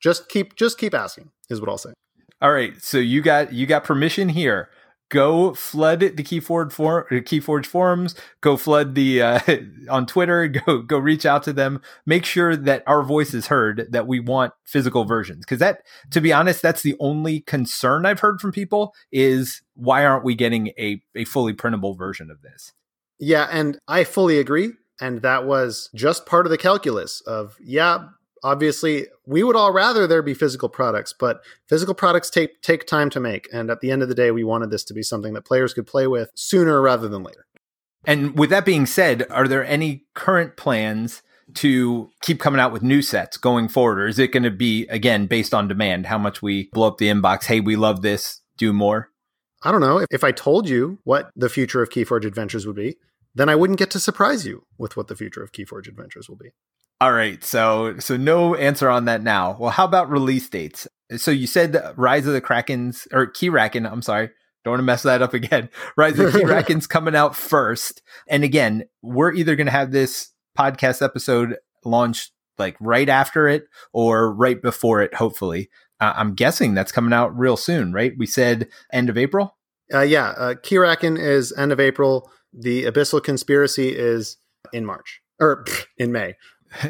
[0.00, 1.92] just keep just keep asking is what I'll say.
[2.40, 4.70] All right, so you got you got permission here.
[5.10, 8.14] Go flood the Keyforge for Keyforge forums.
[8.40, 9.40] Go flood the uh,
[9.90, 10.48] on Twitter.
[10.66, 11.82] Go go reach out to them.
[12.06, 13.88] Make sure that our voice is heard.
[13.90, 15.82] That we want physical versions because that,
[16.12, 20.34] to be honest, that's the only concern I've heard from people is why aren't we
[20.34, 22.72] getting a a fully printable version of this?
[23.18, 24.72] Yeah, and I fully agree.
[25.00, 28.08] And that was just part of the calculus of yeah,
[28.42, 33.10] obviously we would all rather there be physical products, but physical products take take time
[33.10, 33.48] to make.
[33.52, 35.74] And at the end of the day, we wanted this to be something that players
[35.74, 37.46] could play with sooner rather than later.
[38.04, 41.22] And with that being said, are there any current plans
[41.56, 43.98] to keep coming out with new sets going forward?
[43.98, 46.98] Or is it going to be, again, based on demand, how much we blow up
[46.98, 47.44] the inbox?
[47.44, 49.10] Hey, we love this, do more?
[49.62, 49.98] I don't know.
[49.98, 52.96] If, if I told you what the future of Keyforge Adventures would be,
[53.34, 56.36] then I wouldn't get to surprise you with what the future of Keyforge Adventures will
[56.36, 56.50] be.
[57.00, 59.56] All right, so so no answer on that now.
[59.58, 60.86] Well, how about release dates?
[61.16, 64.30] So you said Rise of the Krakens or Keyraken, I'm sorry.
[64.64, 65.70] Don't want to mess that up again.
[65.96, 68.02] Rise of the Keyraken's coming out first.
[68.28, 73.64] And again, we're either going to have this podcast episode launched like right after it
[73.92, 75.70] or right before it, hopefully.
[76.00, 78.12] Uh, I'm guessing that's coming out real soon, right?
[78.16, 79.56] We said end of April?
[79.92, 82.30] Uh, yeah, uh, Keyraken is end of April.
[82.52, 84.36] The Abyssal Conspiracy is
[84.72, 85.64] in March or
[85.98, 86.36] in May.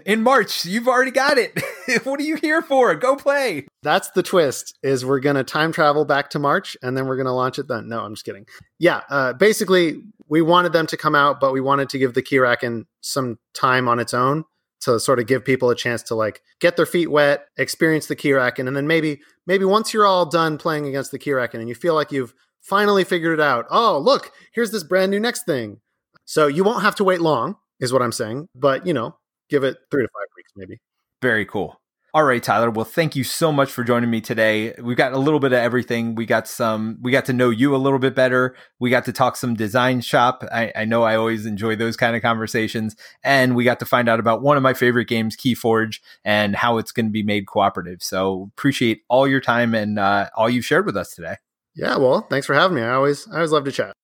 [0.04, 1.58] In March, you've already got it.
[2.04, 2.94] what are you here for?
[2.94, 3.66] Go play.
[3.82, 4.78] That's the twist.
[4.82, 7.88] Is we're gonna time travel back to March and then we're gonna launch it then.
[7.88, 8.46] No, I'm just kidding.
[8.78, 12.22] Yeah, uh, basically, we wanted them to come out, but we wanted to give the
[12.22, 14.44] Keyraken some time on its own
[14.82, 18.16] to sort of give people a chance to like get their feet wet, experience the
[18.16, 21.74] Keyraken, and then maybe maybe once you're all done playing against the Keyraken and you
[21.74, 25.80] feel like you've finally figured it out, oh, look, here's this brand new next thing.
[26.24, 28.48] So you won't have to wait long, is what I'm saying.
[28.54, 29.16] But, you know,
[29.48, 30.78] give it three to five weeks maybe.
[31.22, 31.80] Very cool.
[32.12, 32.70] All right, Tyler.
[32.70, 34.74] Well, thank you so much for joining me today.
[34.82, 36.16] We've got a little bit of everything.
[36.16, 38.56] We got some, we got to know you a little bit better.
[38.80, 40.42] We got to talk some design shop.
[40.52, 42.96] I, I know I always enjoy those kind of conversations.
[43.22, 46.78] And we got to find out about one of my favorite games, Keyforge, and how
[46.78, 48.02] it's going to be made cooperative.
[48.02, 51.36] So appreciate all your time and uh, all you've shared with us today.
[51.74, 51.96] Yeah.
[51.96, 52.82] Well, thanks for having me.
[52.82, 53.94] I always, I always love to chat.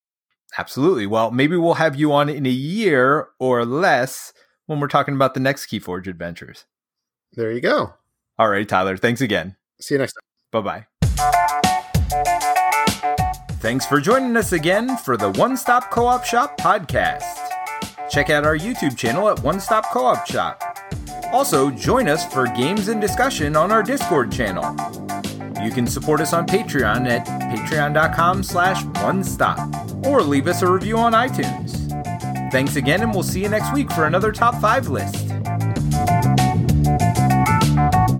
[0.58, 1.06] Absolutely.
[1.06, 4.32] Well, maybe we'll have you on in a year or less
[4.66, 6.64] when we're talking about the next Keyforge adventures.
[7.32, 7.94] There you go.
[8.38, 8.96] All right, Tyler.
[8.96, 9.56] Thanks again.
[9.80, 10.62] See you next time.
[10.62, 10.86] Bye bye.
[13.60, 17.48] Thanks for joining us again for the One Stop Co op Shop podcast.
[18.08, 20.62] Check out our YouTube channel at One Stop Co op Shop.
[21.36, 24.74] Also, join us for games and discussion on our Discord channel.
[25.62, 29.58] You can support us on Patreon at patreon.com slash one stop
[30.06, 31.76] or leave us a review on iTunes.
[32.50, 35.25] Thanks again, and we'll see you next week for another top five list.